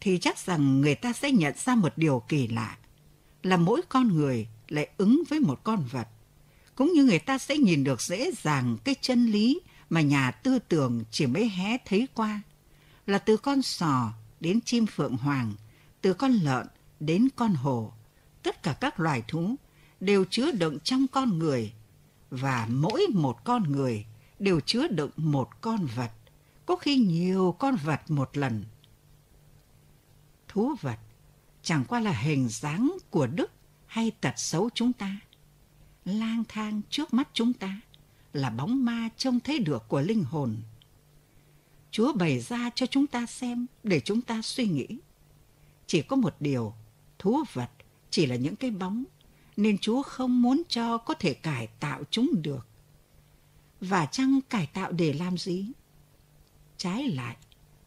thì 0.00 0.18
chắc 0.18 0.38
rằng 0.38 0.80
người 0.80 0.94
ta 0.94 1.12
sẽ 1.12 1.30
nhận 1.30 1.54
ra 1.56 1.74
một 1.74 1.92
điều 1.96 2.22
kỳ 2.28 2.48
lạ, 2.48 2.78
là 3.42 3.56
mỗi 3.56 3.80
con 3.88 4.08
người 4.08 4.48
lại 4.68 4.88
ứng 4.96 5.22
với 5.28 5.40
một 5.40 5.60
con 5.64 5.84
vật. 5.92 6.08
Cũng 6.74 6.92
như 6.92 7.04
người 7.04 7.18
ta 7.18 7.38
sẽ 7.38 7.56
nhìn 7.56 7.84
được 7.84 8.00
dễ 8.00 8.32
dàng 8.42 8.76
cái 8.84 8.94
chân 9.00 9.26
lý 9.26 9.60
mà 9.90 10.00
nhà 10.00 10.30
tư 10.30 10.58
tưởng 10.58 11.04
chỉ 11.10 11.26
mới 11.26 11.48
hé 11.48 11.78
thấy 11.84 12.08
qua, 12.14 12.42
là 13.06 13.18
từ 13.18 13.36
con 13.36 13.62
sò 13.62 14.12
đến 14.40 14.60
chim 14.60 14.86
phượng 14.86 15.16
hoàng, 15.16 15.52
từ 16.00 16.14
con 16.14 16.32
lợn 16.32 16.66
đến 17.00 17.28
con 17.36 17.54
hổ, 17.54 17.92
tất 18.42 18.62
cả 18.62 18.72
các 18.72 19.00
loài 19.00 19.22
thú 19.28 19.54
đều 20.00 20.24
chứa 20.30 20.50
đựng 20.52 20.78
trong 20.84 21.06
con 21.06 21.38
người 21.38 21.72
và 22.30 22.68
mỗi 22.70 23.06
một 23.12 23.44
con 23.44 23.62
người 23.62 24.06
đều 24.38 24.60
chứa 24.60 24.88
đựng 24.88 25.10
một 25.16 25.60
con 25.60 25.86
vật, 25.96 26.10
có 26.66 26.76
khi 26.76 26.96
nhiều 26.96 27.56
con 27.58 27.76
vật 27.76 28.00
một 28.08 28.36
lần. 28.36 28.64
Thú 30.48 30.74
vật 30.80 30.98
chẳng 31.62 31.84
qua 31.84 32.00
là 32.00 32.12
hình 32.12 32.48
dáng 32.48 32.96
của 33.10 33.26
đức 33.26 33.50
hay 33.86 34.10
tật 34.10 34.32
xấu 34.36 34.70
chúng 34.74 34.92
ta. 34.92 35.16
Lang 36.04 36.44
thang 36.48 36.80
trước 36.90 37.14
mắt 37.14 37.28
chúng 37.32 37.52
ta 37.52 37.80
là 38.32 38.50
bóng 38.50 38.84
ma 38.84 39.08
trông 39.16 39.40
thấy 39.40 39.58
được 39.58 39.88
của 39.88 40.00
linh 40.00 40.24
hồn. 40.24 40.56
Chúa 41.94 42.12
bày 42.12 42.40
ra 42.40 42.70
cho 42.74 42.86
chúng 42.86 43.06
ta 43.06 43.26
xem 43.26 43.66
để 43.82 44.00
chúng 44.00 44.20
ta 44.20 44.42
suy 44.42 44.66
nghĩ. 44.66 44.86
Chỉ 45.86 46.02
có 46.02 46.16
một 46.16 46.34
điều, 46.40 46.74
thú 47.18 47.42
vật 47.52 47.70
chỉ 48.10 48.26
là 48.26 48.36
những 48.36 48.56
cái 48.56 48.70
bóng 48.70 49.04
nên 49.56 49.78
Chúa 49.78 50.02
không 50.02 50.42
muốn 50.42 50.62
cho 50.68 50.98
có 50.98 51.14
thể 51.14 51.34
cải 51.34 51.66
tạo 51.80 52.02
chúng 52.10 52.42
được. 52.42 52.66
Và 53.80 54.06
chăng 54.06 54.40
cải 54.50 54.66
tạo 54.66 54.92
để 54.92 55.12
làm 55.12 55.38
gì? 55.38 55.66
Trái 56.76 57.08
lại, 57.08 57.36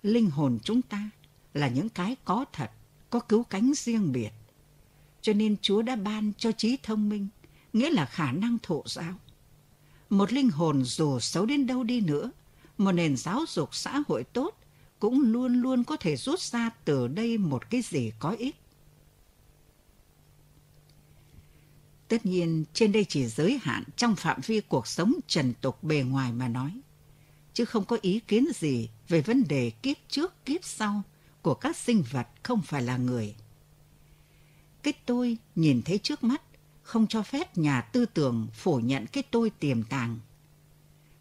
linh 0.04 0.30
hồn 0.30 0.58
chúng 0.64 0.82
ta 0.82 1.10
là 1.54 1.68
những 1.68 1.90
cái 1.90 2.16
có 2.26 2.46
thật, 2.54 2.72
có 3.10 3.20
cứu 3.20 3.44
cánh 3.44 3.72
riêng 3.76 4.12
biệt. 4.12 4.32
Cho 5.22 5.34
nên 5.34 5.56
Chúa 5.62 5.82
đã 5.82 5.96
ban 5.96 6.32
cho 6.38 6.52
trí 6.52 6.78
thông 6.84 7.10
minh, 7.10 7.28
nghĩa 7.74 7.90
là 7.90 8.06
khả 8.06 8.32
năng 8.32 8.58
thụ 8.64 8.84
giáo. 8.86 9.14
Một 10.10 10.34
linh 10.34 10.50
hồn 10.50 10.84
dù 10.84 11.20
xấu 11.20 11.46
đến 11.46 11.68
đâu 11.68 11.84
đi 11.84 12.02
nữa, 12.02 12.32
một 12.78 12.92
nền 12.92 13.18
giáo 13.18 13.46
dục 13.48 13.76
xã 13.76 14.04
hội 14.08 14.24
tốt 14.24 14.58
cũng 15.00 15.22
luôn 15.22 15.62
luôn 15.62 15.84
có 15.84 15.98
thể 15.98 16.16
rút 16.16 16.40
ra 16.40 16.70
từ 16.86 17.08
đây 17.08 17.38
một 17.38 17.70
cái 17.70 17.82
gì 17.82 18.12
có 18.20 18.30
ích. 18.30 18.56
Tất 22.08 22.26
nhiên, 22.26 22.66
trên 22.74 22.92
đây 22.92 23.06
chỉ 23.10 23.28
giới 23.28 23.60
hạn 23.62 23.84
trong 23.96 24.16
phạm 24.16 24.42
vi 24.46 24.62
cuộc 24.62 24.88
sống 24.88 25.14
trần 25.28 25.54
tục 25.62 25.84
bề 25.84 26.02
ngoài 26.02 26.32
mà 26.32 26.48
nói, 26.48 26.82
chứ 27.54 27.66
không 27.66 27.86
có 27.86 27.98
ý 28.02 28.20
kiến 28.20 28.48
gì 28.56 28.90
về 29.08 29.22
vấn 29.22 29.44
đề 29.48 29.70
kiếp 29.70 29.98
trước 30.10 30.46
kiếp 30.46 30.64
sau 30.64 31.02
của 31.42 31.54
các 31.54 31.76
sinh 31.76 32.04
vật 32.12 32.28
không 32.44 32.62
phải 32.62 32.82
là 32.82 32.98
người. 32.98 33.36
Cái 34.84 34.94
tôi 35.06 35.38
nhìn 35.56 35.82
thấy 35.86 35.98
trước 35.98 36.24
mắt 36.24 36.42
không 36.84 37.08
cho 37.08 37.24
phép 37.24 37.58
nhà 37.58 37.82
tư 37.82 38.06
tưởng 38.06 38.48
phủ 38.54 38.80
nhận 38.80 39.06
cái 39.08 39.24
tôi 39.32 39.50
tiềm 39.50 39.84
tàng. 39.84 40.20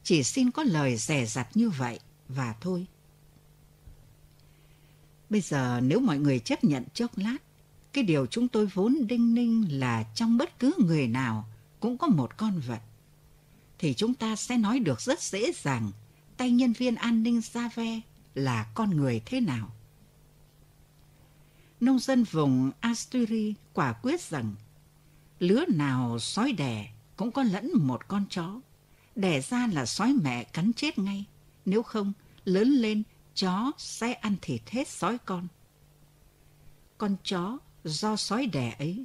Chỉ 0.06 0.22
xin 0.22 0.50
có 0.50 0.62
lời 0.62 0.96
rẻ 0.96 1.26
rặt 1.26 1.56
như 1.56 1.70
vậy 1.70 2.00
và 2.28 2.54
thôi. 2.60 2.86
Bây 5.30 5.40
giờ 5.40 5.80
nếu 5.82 6.00
mọi 6.00 6.18
người 6.18 6.38
chấp 6.38 6.64
nhận 6.64 6.84
chốc 6.94 7.18
lát, 7.18 7.36
cái 7.92 8.04
điều 8.04 8.26
chúng 8.26 8.48
tôi 8.48 8.66
vốn 8.66 9.06
đinh 9.06 9.34
ninh 9.34 9.80
là 9.80 10.04
trong 10.14 10.38
bất 10.38 10.58
cứ 10.58 10.72
người 10.78 11.08
nào 11.08 11.48
cũng 11.80 11.98
có 11.98 12.06
một 12.06 12.36
con 12.36 12.60
vật, 12.60 12.80
thì 13.78 13.94
chúng 13.94 14.14
ta 14.14 14.36
sẽ 14.36 14.56
nói 14.56 14.78
được 14.78 15.00
rất 15.00 15.22
dễ 15.22 15.52
dàng 15.52 15.90
tay 16.36 16.50
nhân 16.50 16.72
viên 16.72 16.94
an 16.94 17.22
ninh 17.22 17.40
Gia 17.40 17.68
Ve 17.74 18.00
là 18.34 18.70
con 18.74 18.90
người 18.90 19.22
thế 19.26 19.40
nào. 19.40 19.70
Nông 21.80 21.98
dân 21.98 22.24
vùng 22.24 22.70
Asturi 22.80 23.54
quả 23.72 23.92
quyết 23.92 24.20
rằng 24.20 24.54
lứa 25.40 25.64
nào 25.68 26.18
sói 26.18 26.52
đẻ 26.52 26.92
cũng 27.16 27.32
có 27.32 27.42
lẫn 27.42 27.70
một 27.74 28.08
con 28.08 28.24
chó. 28.30 28.60
Đẻ 29.16 29.40
ra 29.40 29.66
là 29.72 29.86
sói 29.86 30.12
mẹ 30.12 30.44
cắn 30.44 30.72
chết 30.72 30.98
ngay, 30.98 31.24
nếu 31.64 31.82
không 31.82 32.12
lớn 32.44 32.68
lên 32.68 33.02
chó 33.34 33.72
sẽ 33.78 34.12
ăn 34.12 34.36
thịt 34.42 34.70
hết 34.70 34.88
sói 34.88 35.18
con. 35.18 35.48
Con 36.98 37.16
chó 37.24 37.58
do 37.84 38.16
sói 38.16 38.46
đẻ 38.46 38.76
ấy 38.78 39.04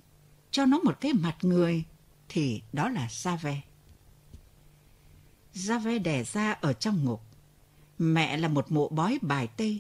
cho 0.52 0.66
nó 0.66 0.80
một 0.80 0.98
cái 1.02 1.14
mặt 1.14 1.38
người 1.42 1.84
thì 2.30 2.62
đó 2.74 2.90
là 2.90 3.08
Gia 3.12 3.36
Ve. 3.36 3.62
Gia 5.54 5.80
Ve 5.80 6.00
đẻ 6.00 6.24
ra 6.24 6.52
ở 6.52 6.74
trong 6.74 7.06
ngục. 7.06 7.22
Mẹ 7.98 8.38
là 8.38 8.48
một 8.48 8.72
mụ 8.72 8.90
bói 8.90 9.20
bài 9.22 9.48
Tây, 9.48 9.80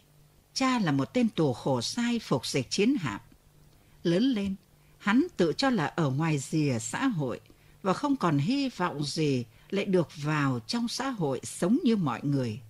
cha 0.53 0.79
là 0.79 0.91
một 0.91 1.13
tên 1.13 1.29
tù 1.29 1.53
khổ 1.53 1.81
sai 1.81 2.19
phục 2.19 2.45
dịch 2.45 2.69
chiến 2.69 2.95
hạm. 2.99 3.21
Lớn 4.03 4.23
lên, 4.23 4.55
hắn 4.97 5.27
tự 5.37 5.53
cho 5.57 5.69
là 5.69 5.85
ở 5.85 6.09
ngoài 6.09 6.37
rìa 6.37 6.77
xã 6.79 7.07
hội 7.07 7.39
và 7.81 7.93
không 7.93 8.15
còn 8.15 8.37
hy 8.37 8.69
vọng 8.69 9.03
gì 9.03 9.45
lại 9.71 9.85
được 9.85 10.09
vào 10.23 10.59
trong 10.67 10.87
xã 10.87 11.09
hội 11.09 11.39
sống 11.43 11.77
như 11.83 11.95
mọi 11.95 12.19
người. 12.23 12.61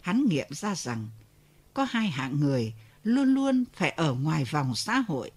Hắn 0.00 0.24
nghiệm 0.24 0.46
ra 0.50 0.74
rằng 0.74 1.08
có 1.74 1.86
hai 1.90 2.08
hạng 2.08 2.40
người 2.40 2.74
luôn 3.02 3.34
luôn 3.34 3.64
phải 3.74 3.90
ở 3.90 4.14
ngoài 4.14 4.44
vòng 4.44 4.74
xã 4.74 4.98
hội. 4.98 5.30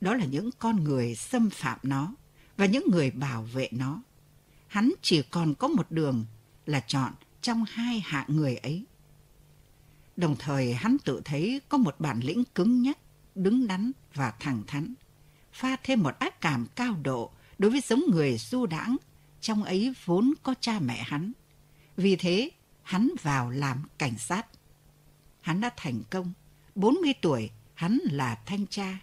Đó 0.00 0.14
là 0.14 0.24
những 0.24 0.50
con 0.58 0.84
người 0.84 1.14
xâm 1.14 1.50
phạm 1.50 1.78
nó 1.82 2.14
và 2.56 2.66
những 2.66 2.84
người 2.90 3.10
bảo 3.10 3.42
vệ 3.42 3.68
nó. 3.72 4.02
Hắn 4.66 4.92
chỉ 5.02 5.22
còn 5.22 5.54
có 5.54 5.68
một 5.68 5.86
đường 5.90 6.24
là 6.66 6.80
chọn 6.80 7.12
trong 7.42 7.64
hai 7.68 8.00
hạng 8.00 8.26
người 8.28 8.56
ấy. 8.56 8.84
Đồng 10.16 10.36
thời 10.38 10.74
hắn 10.74 10.96
tự 11.04 11.22
thấy 11.24 11.60
có 11.68 11.78
một 11.78 11.94
bản 11.98 12.20
lĩnh 12.20 12.44
cứng 12.54 12.82
nhắc, 12.82 12.98
đứng 13.34 13.66
đắn 13.66 13.92
và 14.14 14.32
thẳng 14.40 14.62
thắn 14.66 14.94
pha 15.52 15.76
thêm 15.82 16.02
một 16.02 16.18
ác 16.18 16.40
cảm 16.40 16.66
cao 16.76 16.96
độ 17.02 17.30
đối 17.58 17.70
với 17.70 17.80
giống 17.80 18.02
người 18.10 18.36
du 18.38 18.66
đãng, 18.66 18.96
trong 19.40 19.64
ấy 19.64 19.94
vốn 20.04 20.34
có 20.42 20.54
cha 20.60 20.78
mẹ 20.80 21.02
hắn. 21.02 21.32
Vì 21.96 22.16
thế, 22.16 22.50
hắn 22.82 23.10
vào 23.22 23.50
làm 23.50 23.82
cảnh 23.98 24.18
sát. 24.18 24.46
Hắn 25.40 25.60
đã 25.60 25.70
thành 25.76 26.02
công. 26.10 26.32
40 26.74 27.14
tuổi, 27.22 27.50
hắn 27.74 27.98
là 28.04 28.42
thanh 28.46 28.66
tra. 28.66 28.98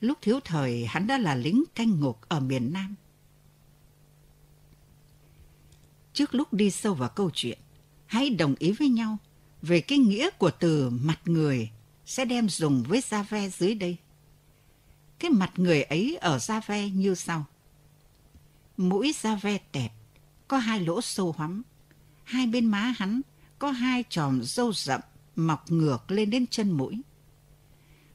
Lúc 0.00 0.18
thiếu 0.22 0.40
thời, 0.44 0.86
hắn 0.86 1.06
đã 1.06 1.18
là 1.18 1.34
lính 1.34 1.64
canh 1.74 2.00
ngục 2.00 2.20
ở 2.28 2.40
miền 2.40 2.72
Nam. 2.72 2.94
Trước 6.12 6.34
lúc 6.34 6.52
đi 6.52 6.70
sâu 6.70 6.94
vào 6.94 7.08
câu 7.08 7.30
chuyện, 7.34 7.58
hãy 8.06 8.30
đồng 8.30 8.54
ý 8.58 8.72
với 8.72 8.88
nhau 8.88 9.18
về 9.62 9.80
cái 9.80 9.98
nghĩa 9.98 10.30
của 10.30 10.50
từ 10.50 10.90
mặt 10.90 11.20
người 11.24 11.70
sẽ 12.06 12.24
đem 12.24 12.48
dùng 12.48 12.82
với 12.82 13.00
da 13.00 13.22
ve 13.22 13.48
dưới 13.48 13.74
đây. 13.74 13.96
Cái 15.18 15.30
mặt 15.30 15.52
người 15.56 15.82
ấy 15.82 16.16
ở 16.20 16.38
da 16.38 16.60
ve 16.66 16.88
như 16.88 17.14
sau. 17.14 17.46
Mũi 18.78 19.14
da 19.22 19.34
ve 19.34 19.58
tẹt, 19.72 19.90
có 20.48 20.58
hai 20.58 20.80
lỗ 20.80 21.00
sâu 21.00 21.32
hoắm. 21.32 21.62
Hai 22.24 22.46
bên 22.46 22.66
má 22.66 22.94
hắn 22.98 23.20
có 23.58 23.70
hai 23.70 24.04
tròm 24.08 24.42
râu 24.42 24.72
rậm 24.72 25.00
mọc 25.36 25.70
ngược 25.70 26.10
lên 26.10 26.30
đến 26.30 26.46
chân 26.46 26.70
mũi. 26.70 27.02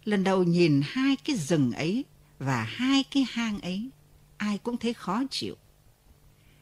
Lần 0.03 0.23
đầu 0.23 0.43
nhìn 0.43 0.81
hai 0.85 1.15
cái 1.15 1.35
rừng 1.35 1.71
ấy 1.71 2.05
và 2.39 2.63
hai 2.63 3.03
cái 3.03 3.25
hang 3.29 3.61
ấy, 3.61 3.89
ai 4.37 4.57
cũng 4.57 4.77
thấy 4.77 4.93
khó 4.93 5.23
chịu. 5.31 5.55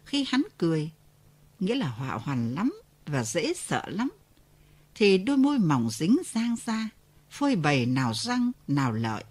Khi 0.05 0.25
hắn 0.27 0.41
cười, 0.57 0.91
nghĩa 1.59 1.75
là 1.75 1.87
họa 1.87 2.13
hoàn 2.13 2.55
lắm 2.55 2.73
và 3.05 3.23
dễ 3.23 3.53
sợ 3.53 3.83
lắm, 3.87 4.09
thì 4.95 5.17
đôi 5.17 5.37
môi 5.37 5.59
mỏng 5.59 5.89
dính 5.89 6.17
giang 6.25 6.55
ra, 6.65 6.89
phơi 7.29 7.55
bày 7.55 7.85
nào 7.85 8.13
răng 8.13 8.51
nào 8.67 8.91
lợi 8.91 9.23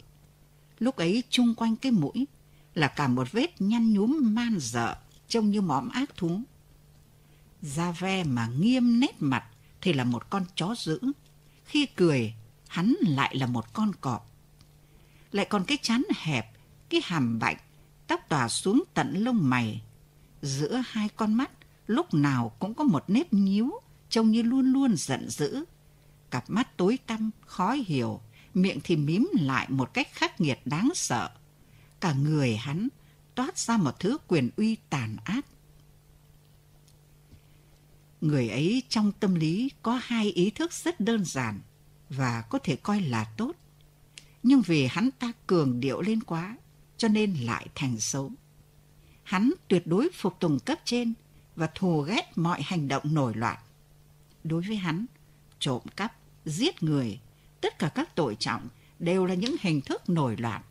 Lúc 0.78 0.96
ấy 0.96 1.22
chung 1.30 1.54
quanh 1.54 1.76
cái 1.76 1.92
mũi 1.92 2.26
là 2.74 2.88
cả 2.88 3.08
một 3.08 3.32
vết 3.32 3.60
nhăn 3.60 3.92
nhúm 3.92 4.34
man 4.34 4.56
dợ 4.58 4.96
trông 5.28 5.50
như 5.50 5.60
mõm 5.60 5.88
ác 5.88 6.16
thú. 6.16 6.40
Da 7.62 7.92
ve 7.92 8.24
mà 8.24 8.46
nghiêm 8.46 9.00
nét 9.00 9.16
mặt 9.18 9.44
thì 9.80 9.92
là 9.92 10.04
một 10.04 10.30
con 10.30 10.44
chó 10.54 10.74
dữ. 10.78 11.00
Khi 11.64 11.86
cười, 11.86 12.34
hắn 12.68 12.94
lại 13.00 13.36
là 13.36 13.46
một 13.46 13.72
con 13.72 13.92
cọp. 14.00 14.30
Lại 15.32 15.46
còn 15.50 15.64
cái 15.64 15.78
chán 15.82 16.02
hẹp, 16.16 16.46
cái 16.88 17.00
hàm 17.04 17.38
bạnh, 17.38 17.56
tóc 18.06 18.20
tỏa 18.28 18.48
xuống 18.48 18.82
tận 18.94 19.14
lông 19.24 19.50
mày. 19.50 19.82
Giữa 20.42 20.82
hai 20.86 21.08
con 21.08 21.34
mắt, 21.34 21.50
lúc 21.86 22.14
nào 22.14 22.52
cũng 22.58 22.74
có 22.74 22.84
một 22.84 23.04
nếp 23.08 23.32
nhíu, 23.32 23.72
trông 24.08 24.30
như 24.30 24.42
luôn 24.42 24.72
luôn 24.72 24.96
giận 24.96 25.30
dữ. 25.30 25.64
Cặp 26.30 26.50
mắt 26.50 26.76
tối 26.76 26.98
tăm, 27.06 27.30
khó 27.46 27.72
hiểu, 27.72 28.20
miệng 28.54 28.78
thì 28.84 28.96
mím 28.96 29.28
lại 29.40 29.66
một 29.70 29.94
cách 29.94 30.08
khắc 30.12 30.40
nghiệt 30.40 30.60
đáng 30.64 30.90
sợ. 30.94 31.30
Cả 32.00 32.12
người 32.12 32.56
hắn 32.56 32.88
toát 33.34 33.58
ra 33.58 33.76
một 33.76 34.00
thứ 34.00 34.18
quyền 34.28 34.50
uy 34.56 34.76
tàn 34.90 35.16
ác. 35.24 35.46
Người 38.20 38.48
ấy 38.48 38.82
trong 38.88 39.12
tâm 39.12 39.34
lý 39.34 39.70
có 39.82 40.00
hai 40.02 40.30
ý 40.30 40.50
thức 40.50 40.72
rất 40.72 41.00
đơn 41.00 41.24
giản 41.24 41.60
và 42.10 42.42
có 42.42 42.58
thể 42.58 42.76
coi 42.76 43.00
là 43.00 43.24
tốt. 43.36 43.52
Nhưng 44.42 44.62
vì 44.62 44.86
hắn 44.86 45.10
ta 45.18 45.32
cường 45.46 45.80
điệu 45.80 46.00
lên 46.00 46.22
quá, 46.22 46.56
cho 46.96 47.08
nên 47.08 47.34
lại 47.34 47.66
thành 47.74 48.00
xấu. 48.00 48.32
Hắn 49.22 49.52
tuyệt 49.68 49.86
đối 49.86 50.08
phục 50.14 50.40
tùng 50.40 50.58
cấp 50.58 50.78
trên 50.84 51.14
và 51.56 51.70
thù 51.74 52.00
ghét 52.00 52.32
mọi 52.36 52.62
hành 52.62 52.88
động 52.88 53.02
nổi 53.14 53.34
loạn. 53.34 53.58
Đối 54.44 54.62
với 54.62 54.76
hắn, 54.76 55.06
trộm 55.58 55.82
cắp, 55.96 56.16
giết 56.44 56.82
người 56.82 57.20
tất 57.60 57.78
cả 57.78 57.88
các 57.88 58.14
tội 58.14 58.36
trọng 58.38 58.68
đều 58.98 59.26
là 59.26 59.34
những 59.34 59.56
hình 59.60 59.80
thức 59.80 60.08
nổi 60.08 60.36
loạn. 60.36 60.62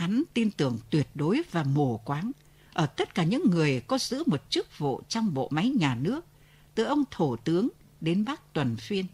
Hắn 0.00 0.22
tin 0.34 0.50
tưởng 0.50 0.78
tuyệt 0.90 1.08
đối 1.14 1.42
và 1.50 1.62
mù 1.62 1.98
quáng 1.98 2.32
ở 2.72 2.86
tất 2.86 3.14
cả 3.14 3.24
những 3.24 3.50
người 3.50 3.80
có 3.80 3.98
giữ 3.98 4.22
một 4.26 4.42
chức 4.50 4.78
vụ 4.78 5.02
trong 5.08 5.34
bộ 5.34 5.48
máy 5.50 5.68
nhà 5.68 5.94
nước, 5.94 6.26
từ 6.74 6.84
ông 6.84 7.04
thổ 7.10 7.36
tướng 7.36 7.68
đến 8.00 8.24
bác 8.24 8.52
tuần 8.52 8.76
phiên. 8.76 9.06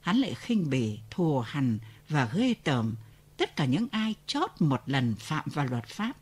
Hắn 0.00 0.16
lại 0.16 0.34
khinh 0.34 0.70
bỉ, 0.70 0.98
thù 1.10 1.40
hằn 1.40 1.78
và 2.08 2.30
ghê 2.34 2.54
tởm 2.54 2.94
tất 3.36 3.56
cả 3.56 3.64
những 3.64 3.88
ai 3.90 4.14
chót 4.26 4.50
một 4.58 4.82
lần 4.86 5.14
phạm 5.18 5.44
vào 5.48 5.66
luật 5.66 5.86
pháp. 5.86 6.12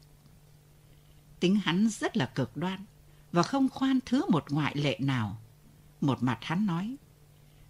Tính 1.40 1.57
hắn 1.57 1.88
rất 1.88 2.16
là 2.16 2.26
cực 2.26 2.57
đoan 2.57 2.85
và 3.33 3.42
không 3.42 3.68
khoan 3.68 3.98
thứ 4.07 4.22
một 4.28 4.44
ngoại 4.50 4.76
lệ 4.76 4.98
nào. 5.00 5.37
Một 6.00 6.22
mặt 6.22 6.38
hắn 6.40 6.66
nói, 6.66 6.96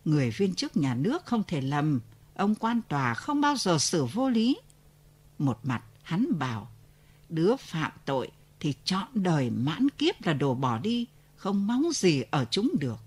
người 0.05 0.31
viên 0.31 0.55
chức 0.55 0.77
nhà 0.77 0.95
nước 0.95 1.27
không 1.27 1.43
thể 1.47 1.61
lầm, 1.61 2.01
ông 2.35 2.55
quan 2.55 2.81
tòa 2.89 3.15
không 3.15 3.41
bao 3.41 3.57
giờ 3.57 3.79
xử 3.79 4.05
vô 4.05 4.29
lý. 4.29 4.57
Một 5.39 5.59
mặt 5.63 5.83
hắn 6.03 6.39
bảo, 6.39 6.71
đứa 7.29 7.57
phạm 7.57 7.93
tội 8.05 8.31
thì 8.61 8.75
chọn 8.85 9.09
đời 9.15 9.51
mãn 9.51 9.89
kiếp 9.91 10.27
là 10.27 10.33
đồ 10.33 10.55
bỏ 10.55 10.79
đi, 10.79 11.07
không 11.37 11.67
mong 11.67 11.93
gì 11.93 12.23
ở 12.31 12.45
chúng 12.51 12.73
được. 12.81 12.99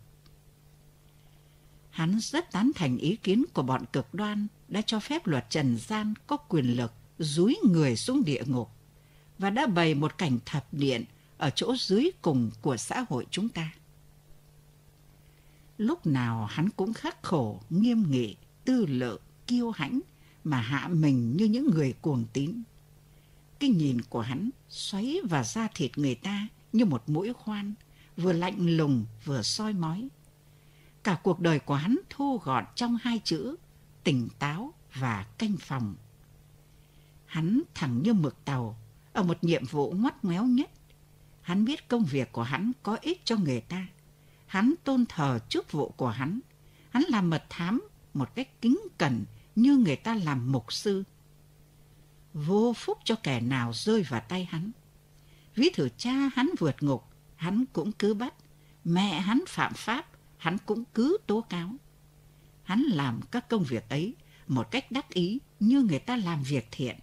Hắn 1.90 2.20
rất 2.20 2.52
tán 2.52 2.72
thành 2.76 2.98
ý 2.98 3.16
kiến 3.16 3.46
của 3.54 3.64
bọn 3.64 3.86
cực 3.94 4.14
đoan 4.14 4.48
đã 4.68 4.82
cho 4.82 5.00
phép 5.00 5.28
luật 5.28 5.50
trần 5.50 5.78
gian 5.78 6.14
có 6.28 6.38
quyền 6.38 6.78
lực 6.78 6.94
dúi 7.20 7.58
người 7.64 7.96
xuống 7.96 8.24
địa 8.26 8.44
ngục 8.46 8.70
và 9.38 9.50
đã 9.50 9.68
bày 9.68 9.96
một 9.96 10.18
cảnh 10.18 10.40
thập 10.46 10.74
điện 10.74 11.06
ở 11.38 11.50
chỗ 11.50 11.76
dưới 11.76 12.12
cùng 12.22 12.52
của 12.62 12.78
xã 12.78 13.06
hội 13.10 13.26
chúng 13.32 13.50
ta. 13.50 13.74
Lúc 15.78 16.06
nào 16.06 16.46
hắn 16.46 16.70
cũng 16.70 16.94
khắc 16.94 17.24
khổ, 17.24 17.62
nghiêm 17.70 18.06
nghị, 18.12 18.36
tư 18.66 18.86
lự, 18.86 19.20
kiêu 19.48 19.72
hãnh 19.72 20.00
mà 20.50 20.62
hạ 20.62 20.88
mình 20.88 21.38
như 21.38 21.46
những 21.46 21.70
người 21.72 21.94
cuồng 22.02 22.26
tín. 22.34 22.64
Cái 23.60 23.70
nhìn 23.70 24.02
của 24.02 24.22
hắn 24.22 24.50
xoáy 24.70 25.20
vào 25.30 25.44
da 25.44 25.68
thịt 25.76 25.98
người 25.98 26.16
ta 26.16 26.48
như 26.74 26.86
một 26.86 27.10
mũi 27.10 27.34
khoan, 27.34 27.74
vừa 28.18 28.34
lạnh 28.34 28.78
lùng 28.78 29.06
vừa 29.26 29.42
soi 29.42 29.74
mói. 29.74 30.08
Cả 31.04 31.20
cuộc 31.24 31.40
đời 31.40 31.60
của 31.60 31.76
hắn 31.76 31.98
thu 32.10 32.38
gọn 32.44 32.66
trong 32.76 32.98
hai 33.02 33.22
chữ 33.24 33.56
tỉnh 34.04 34.28
táo 34.40 34.74
và 34.94 35.24
canh 35.38 35.56
phòng. 35.60 35.96
Hắn 37.26 37.62
thẳng 37.76 38.04
như 38.04 38.14
mực 38.14 38.46
tàu 38.46 38.78
ở 39.14 39.24
một 39.24 39.44
nhiệm 39.44 39.66
vụ 39.66 39.92
ngoắt 39.92 40.26
ngoéo 40.26 40.46
nhất. 40.46 40.72
Hắn 41.42 41.66
biết 41.66 41.88
công 41.88 42.06
việc 42.06 42.32
của 42.32 42.44
hắn 42.44 42.72
có 42.84 42.98
ích 43.02 43.22
cho 43.26 43.38
người 43.38 43.62
ta. 43.62 43.88
Hắn 44.46 44.74
tôn 44.84 45.06
thờ 45.10 45.40
chức 45.50 45.72
vụ 45.72 45.90
của 45.98 46.10
hắn. 46.10 46.40
Hắn 46.90 47.04
làm 47.10 47.30
mật 47.30 47.44
thám 47.50 47.88
một 48.14 48.36
cách 48.36 48.62
kính 48.62 48.80
cẩn 48.98 49.26
như 49.58 49.78
người 49.78 49.96
ta 49.96 50.16
làm 50.16 50.52
mục 50.52 50.74
sư. 50.74 51.04
Vô 52.34 52.74
phúc 52.74 52.98
cho 53.04 53.16
kẻ 53.16 53.42
nào 53.42 53.72
rơi 53.74 54.04
vào 54.04 54.22
tay 54.30 54.46
hắn. 54.46 54.72
Ví 55.56 55.70
thử 55.74 55.90
cha 55.98 56.12
hắn 56.12 56.50
vượt 56.60 56.76
ngục, 56.84 57.04
hắn 57.36 57.66
cũng 57.74 57.92
cứ 57.92 58.14
bắt. 58.14 58.34
Mẹ 58.84 59.20
hắn 59.20 59.44
phạm 59.48 59.74
pháp, 59.74 60.06
hắn 60.38 60.58
cũng 60.66 60.84
cứ 60.94 61.18
tố 61.28 61.42
cáo. 61.42 61.74
Hắn 62.64 62.82
làm 62.82 63.20
các 63.32 63.50
công 63.50 63.64
việc 63.64 63.90
ấy 63.90 64.16
một 64.48 64.72
cách 64.72 64.92
đắc 64.92 65.10
ý 65.10 65.40
như 65.60 65.82
người 65.82 66.00
ta 66.00 66.16
làm 66.16 66.44
việc 66.44 66.68
thiện. 66.72 66.96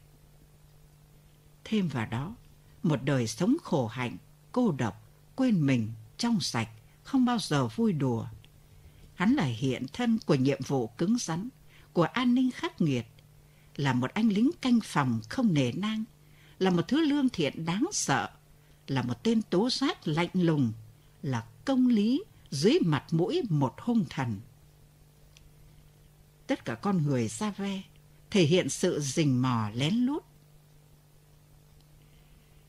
Thêm 1.64 1.88
vào 1.88 2.06
đó, 2.06 2.34
một 2.82 3.04
đời 3.04 3.26
sống 3.26 3.56
khổ 3.62 3.86
hạnh, 3.86 4.16
cô 4.52 4.72
độc, 4.72 5.02
quên 5.36 5.66
mình, 5.66 5.92
trong 6.16 6.40
sạch, 6.40 6.68
không 7.02 7.24
bao 7.24 7.38
giờ 7.38 7.66
vui 7.66 7.92
đùa. 7.92 8.26
Hắn 9.14 9.34
là 9.34 9.44
hiện 9.44 9.86
thân 9.92 10.18
của 10.26 10.34
nhiệm 10.34 10.60
vụ 10.66 10.86
cứng 10.86 11.18
rắn, 11.18 11.48
của 11.94 12.02
an 12.02 12.35
ninh 12.35 12.50
khắc 12.50 12.80
nghiệt, 12.80 13.07
là 13.76 13.92
một 13.92 14.11
anh 14.14 14.28
lính 14.28 14.50
canh 14.61 14.78
phòng 14.85 15.20
không 15.28 15.54
nề 15.54 15.72
nang, 15.72 16.04
là 16.59 16.70
một 16.70 16.88
thứ 16.88 17.00
lương 17.00 17.28
thiện 17.28 17.64
đáng 17.64 17.85
sợ, 17.92 18.28
là 18.87 19.02
một 19.02 19.22
tên 19.22 19.42
tố 19.42 19.70
giác 19.70 20.09
lạnh 20.09 20.30
lùng, 20.33 20.72
là 21.22 21.46
công 21.64 21.88
lý 21.88 22.24
dưới 22.50 22.78
mặt 22.85 23.04
mũi 23.11 23.42
một 23.48 23.74
hung 23.78 24.04
thần. 24.11 24.40
Tất 26.46 26.64
cả 26.64 26.74
con 26.74 27.07
người 27.07 27.28
xa 27.28 27.50
ve 27.50 27.83
thể 28.30 28.42
hiện 28.42 28.68
sự 28.68 29.00
rình 29.00 29.42
mò 29.42 29.70
lén 29.74 29.94
lút. 29.94 30.24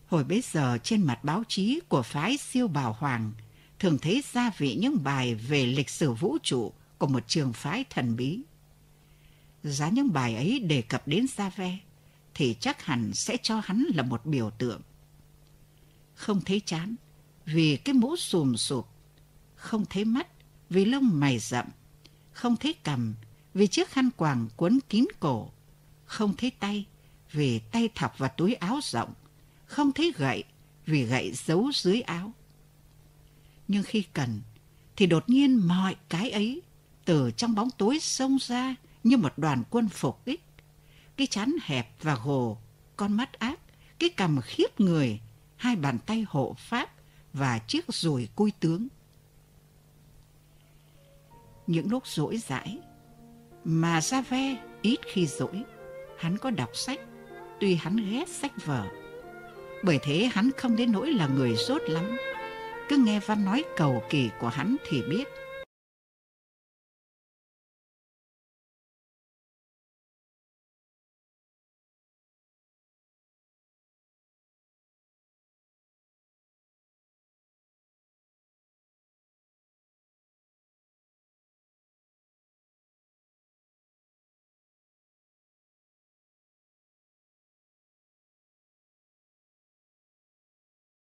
Hồi 0.08 0.24
bấy 0.24 0.44
giờ 0.52 0.78
trên 0.84 1.02
mặt 1.02 1.24
báo 1.24 1.44
chí 1.48 1.80
của 1.90 2.02
phái 2.02 2.38
siêu 2.38 2.68
bảo 2.68 2.96
hoàng 3.00 3.32
thường 3.80 3.98
thấy 3.98 4.24
gia 4.34 4.52
vị 4.58 4.78
những 4.82 5.04
bài 5.04 5.36
về 5.36 5.66
lịch 5.66 5.90
sử 5.90 6.12
vũ 6.14 6.38
trụ 6.44 6.74
của 6.98 7.08
một 7.08 7.28
trường 7.28 7.54
phái 7.54 7.86
thần 7.90 8.16
bí. 8.16 8.42
Giá 9.66 9.90
những 9.90 10.14
bài 10.14 10.36
ấy 10.36 10.60
đề 10.60 10.82
cập 10.82 11.08
đến 11.08 11.26
Gia 11.36 11.50
Ve, 11.50 11.78
thì 12.34 12.56
chắc 12.60 12.86
hẳn 12.86 13.14
sẽ 13.14 13.38
cho 13.42 13.62
hắn 13.66 13.84
là 13.96 14.04
một 14.04 14.26
biểu 14.26 14.50
tượng. 14.50 14.82
Không 16.16 16.42
thấy 16.42 16.62
chán, 16.66 16.96
vì 17.46 17.78
cái 17.78 17.94
mũ 17.94 18.16
xùm 18.16 18.56
sụp. 18.56 18.88
Không 19.56 19.86
thấy 19.86 20.06
mắt, 20.06 20.28
vì 20.70 20.86
lông 20.86 21.20
mày 21.20 21.40
rậm. 21.40 21.66
Không 22.32 22.56
thấy 22.56 22.74
cằm, 22.74 23.16
vì 23.54 23.68
chiếc 23.68 23.90
khăn 23.90 24.10
quàng 24.18 24.48
quấn 24.58 24.80
kín 24.90 25.06
cổ. 25.20 25.52
Không 26.06 26.36
thấy 26.38 26.52
tay, 26.52 26.86
vì 27.32 27.60
tay 27.60 27.90
thọc 27.96 28.18
vào 28.18 28.30
túi 28.38 28.54
áo 28.54 28.80
rộng. 28.84 29.14
Không 29.66 29.92
thấy 29.92 30.14
gậy, 30.18 30.44
vì 30.86 31.04
gậy 31.04 31.32
giấu 31.34 31.72
dưới 31.74 32.02
áo. 32.02 32.34
Nhưng 33.68 33.84
khi 33.84 34.04
cần, 34.14 34.42
thì 34.96 35.06
đột 35.06 35.30
nhiên 35.30 35.56
mọi 35.56 35.96
cái 36.10 36.32
ấy 36.32 36.62
từ 37.06 37.32
trong 37.38 37.56
bóng 37.56 37.70
tối 37.78 38.00
xông 38.00 38.38
ra 38.42 38.76
như 39.06 39.18
một 39.18 39.38
đoàn 39.38 39.64
quân 39.70 39.90
phục 39.90 40.26
kích. 40.26 40.44
Cái 41.18 41.28
chán 41.28 41.56
hẹp 41.62 41.88
và 42.02 42.18
gồ, 42.26 42.58
con 42.96 43.14
mắt 43.14 43.34
ác, 43.34 43.60
cái 44.00 44.10
cằm 44.10 44.42
khiếp 44.42 44.80
người, 44.80 45.20
hai 45.56 45.76
bàn 45.76 45.98
tay 46.06 46.26
hộ 46.28 46.56
pháp 46.58 46.90
và 47.34 47.60
chiếc 47.60 47.86
rùi 47.88 48.28
cui 48.36 48.52
tướng. 48.60 48.88
Những 51.68 51.92
lúc 51.92 52.08
rỗi 52.08 52.38
rãi, 52.38 52.80
mà 53.64 54.02
ra 54.02 54.22
ve 54.22 54.58
ít 54.82 55.00
khi 55.14 55.28
rỗi, 55.28 55.64
hắn 56.20 56.38
có 56.38 56.50
đọc 56.50 56.70
sách, 56.74 57.00
tuy 57.60 57.76
hắn 57.76 58.12
ghét 58.12 58.30
sách 58.30 58.66
vở. 58.66 58.88
Bởi 59.84 60.00
thế 60.04 60.30
hắn 60.34 60.50
không 60.58 60.76
đến 60.76 60.92
nỗi 60.92 61.12
là 61.12 61.28
người 61.28 61.56
rốt 61.68 61.82
lắm. 61.88 62.18
Cứ 62.90 62.98
nghe 62.98 63.20
văn 63.20 63.46
nói 63.46 63.64
cầu 63.78 64.04
kỳ 64.10 64.30
của 64.40 64.50
hắn 64.50 64.76
thì 64.90 65.02
biết 65.10 65.28